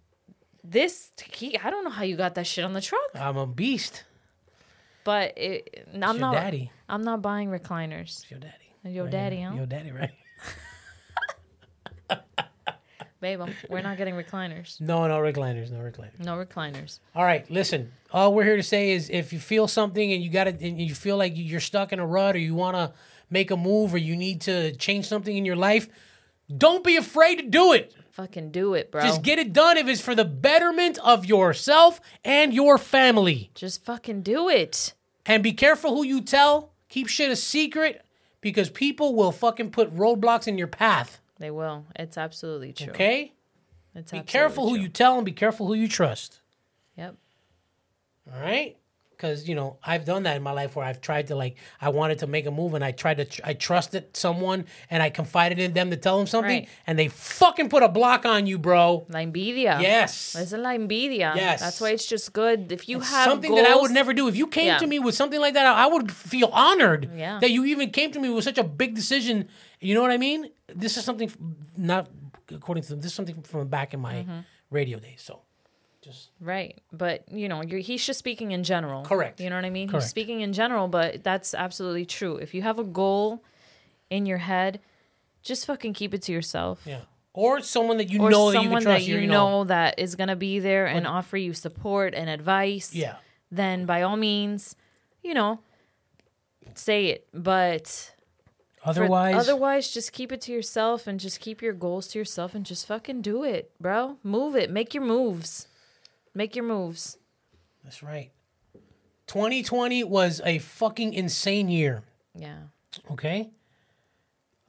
[0.68, 3.46] this he I don't know how you got that shit on the truck, I'm a
[3.46, 4.04] beast.
[5.04, 6.70] but it, I'm your not daddy.
[6.88, 8.22] I'm not buying recliners.
[8.22, 8.52] It's your daddy.
[8.84, 9.54] Your Right daddy, huh?
[9.54, 10.10] Your daddy, right?
[13.20, 14.78] Babe, I'm, we're not getting recliners.
[14.80, 16.18] No, no recliners, no recliners.
[16.20, 17.00] No recliners.
[17.14, 17.90] All right, listen.
[18.12, 20.78] All we're here to say is, if you feel something and you got to, and
[20.80, 22.92] you feel like you're stuck in a rut, or you want to
[23.30, 25.88] make a move, or you need to change something in your life,
[26.56, 27.94] don't be afraid to do it.
[28.16, 29.02] Fucking do it, bro.
[29.02, 33.50] Just get it done if it's for the betterment of yourself and your family.
[33.54, 34.94] Just fucking do it.
[35.26, 36.72] And be careful who you tell.
[36.88, 38.06] Keep shit a secret
[38.40, 41.20] because people will fucking put roadblocks in your path.
[41.38, 41.84] They will.
[41.94, 42.88] It's absolutely true.
[42.88, 43.34] Okay?
[43.94, 44.84] It's Be careful who true.
[44.84, 46.40] you tell and be careful who you trust.
[46.96, 47.16] Yep.
[48.32, 48.78] All right?
[49.16, 51.88] Because, you know, I've done that in my life where I've tried to, like, I
[51.88, 55.08] wanted to make a move and I tried to, tr- I trusted someone and I
[55.08, 56.68] confided in them to tell them something Right.
[56.86, 59.06] and they fucking put a block on you, bro.
[59.08, 59.80] La envidia.
[59.80, 60.36] Yes.
[60.38, 61.34] It's a la envidia.
[61.34, 61.60] Yes.
[61.60, 64.28] That's why it's just good if you have something that I would never do.
[64.28, 64.78] If you came Yeah.
[64.78, 67.38] to me with something like that, I I would feel honored Yeah.
[67.40, 69.48] that you even came to me with such a big decision.
[69.80, 70.50] You know what I mean?
[70.68, 71.38] This is something f-
[71.76, 72.08] not
[72.52, 73.00] according to them.
[73.00, 74.40] This is something from back in my Mm-hmm.
[74.70, 75.22] radio days.
[75.24, 75.42] So,
[76.06, 76.78] just Right.
[76.92, 79.02] But, you know, you're, he's just speaking in general.
[79.02, 79.40] Correct.
[79.40, 79.88] You know what I mean?
[79.88, 80.04] Correct.
[80.04, 82.36] He's speaking in general, but that's absolutely true.
[82.36, 83.42] If you have a goal
[84.08, 84.80] in your head,
[85.42, 86.82] just fucking keep it to yourself.
[86.86, 87.00] yeah.
[87.34, 89.06] Or someone that you Or know that you someone can trust.
[89.06, 92.94] that you know that is going to be there and offer you support and advice.
[92.94, 93.16] Yeah.
[93.50, 94.74] Then by all means,
[95.22, 95.60] you know,
[96.74, 97.26] say it.
[97.34, 98.12] But
[98.82, 102.54] for- Otherwise, otherwise, just keep it to yourself and just keep your goals to yourself
[102.54, 104.16] and just fucking do it, bro.
[104.22, 104.70] Move it.
[104.70, 105.66] Make your moves.
[106.36, 107.16] Make your moves.
[107.82, 108.30] that's right.
[109.26, 112.02] 2020 was a fucking insane year.
[112.34, 112.58] Yeah.
[113.10, 113.48] Okay.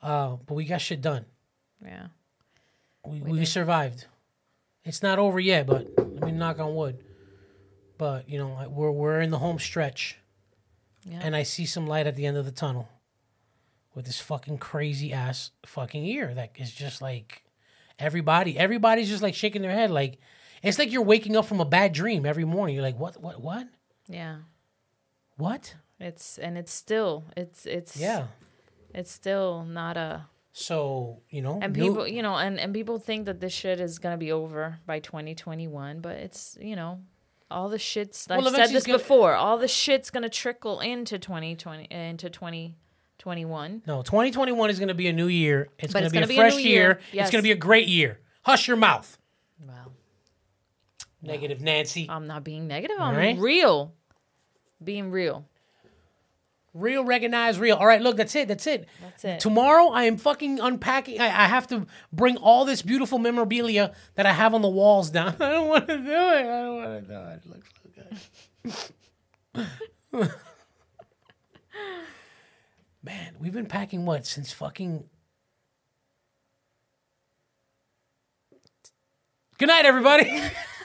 [0.01, 1.25] Uh, but we got shit done.
[1.83, 2.07] Yeah.
[3.05, 4.05] We, we, survived.
[4.85, 7.03] It's not over yet, but let me knock on wood.
[7.97, 10.17] But you know, we're we're in the home stretch,
[11.03, 11.19] Yeah.
[11.21, 12.87] and I see some light at the end of the tunnel
[13.93, 17.43] with this fucking crazy ass fucking year that is just like
[17.99, 18.57] everybody.
[18.57, 20.19] Everybody's just like shaking their head, like
[20.63, 22.75] it's like you're waking up from a bad dream every morning.
[22.75, 23.67] You're like, what, what, what,
[24.07, 24.37] Yeah.
[25.37, 25.75] what?
[25.99, 28.27] It's and it's still it's it's Yeah.
[28.93, 32.99] it's still not a So you know, and new- people you know and and people
[32.99, 36.99] think that this shit is gonna be over by 2021 but it's you know
[37.49, 41.87] all the shits i've said this gonna- before all the shit's gonna trickle into 2020
[41.89, 45.67] into 2021 No, 2021 is going to be a new year.
[45.79, 46.99] It's going to be a fresh new year.
[47.11, 47.21] year.
[47.23, 48.19] It's going to be a great year.
[48.43, 49.26] Hush your mouth, well
[51.27, 52.07] negative Nancy.
[52.09, 53.37] i'm not being negative i'm right.
[53.37, 53.93] real
[54.83, 55.45] being real
[56.77, 57.75] Real, recognize real.
[57.75, 58.47] All right, look, that's it.
[58.47, 58.87] That's it.
[59.01, 59.39] That's it.
[59.39, 61.19] Tomorrow, I am fucking unpacking.
[61.19, 65.09] I, I have to bring all this beautiful memorabilia that I have on the walls
[65.09, 65.29] down.
[65.39, 66.13] I don't want to do it.
[66.13, 67.41] I don't want to do it.
[67.43, 67.69] It looks
[70.13, 70.31] so good.
[73.03, 75.03] Man, we've been packing what since fucking.
[79.57, 80.43] Good night, everybody.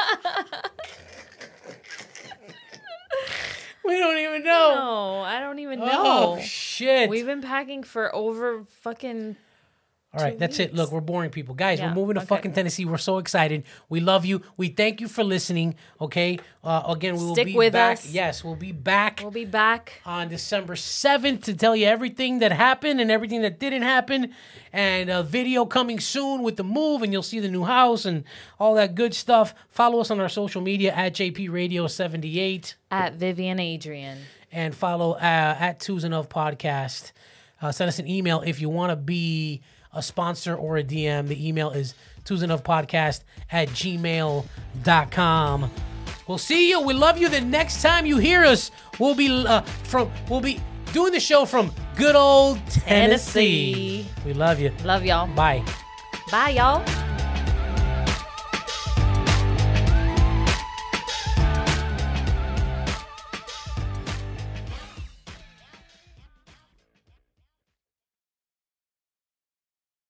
[3.84, 4.74] we don't even know.
[4.74, 7.10] no i don't even oh, know Oh shit!
[7.10, 9.34] we've been packing for over fucking
[10.12, 10.74] All right, two that's it.
[10.74, 11.78] Look, we're boring people, guys.
[11.78, 12.26] Yeah, we're moving to okay.
[12.26, 12.84] fucking Tennessee.
[12.84, 13.62] We're so excited.
[13.88, 14.42] We love you.
[14.56, 15.76] We thank you for listening.
[16.00, 16.40] Okay.
[16.64, 17.98] Uh, again, we will Stick be with back.
[17.98, 18.12] us.
[18.12, 22.50] Yes, we'll be back we'll be back on December seventh to tell you everything that
[22.50, 24.34] happened and everything that didn't happen,
[24.72, 28.24] and a video coming soon with the move, and you'll see the new house and
[28.58, 29.54] all that good stuff.
[29.68, 32.74] Follow us on our social media at JP Radio seventy eight.
[32.90, 34.18] at vivian adrian
[34.50, 37.12] and follow uh, at Twos Enough Podcast.
[37.62, 39.62] Uh, send us an email if you want to be
[39.92, 41.28] a sponsor or a DM.
[41.28, 41.94] The email is
[42.24, 45.70] Podcast at gmail.com.
[46.26, 46.80] We'll see you.
[46.80, 47.28] We love you.
[47.28, 50.60] The next time you hear us, we'll be uh, from we'll be
[50.92, 54.04] doing the show from good old Tennessee.
[54.04, 54.06] Tennessee.
[54.24, 54.70] We love you.
[54.84, 55.26] Love y'all.
[55.34, 55.64] Bye.
[56.30, 57.09] Bye, y'all.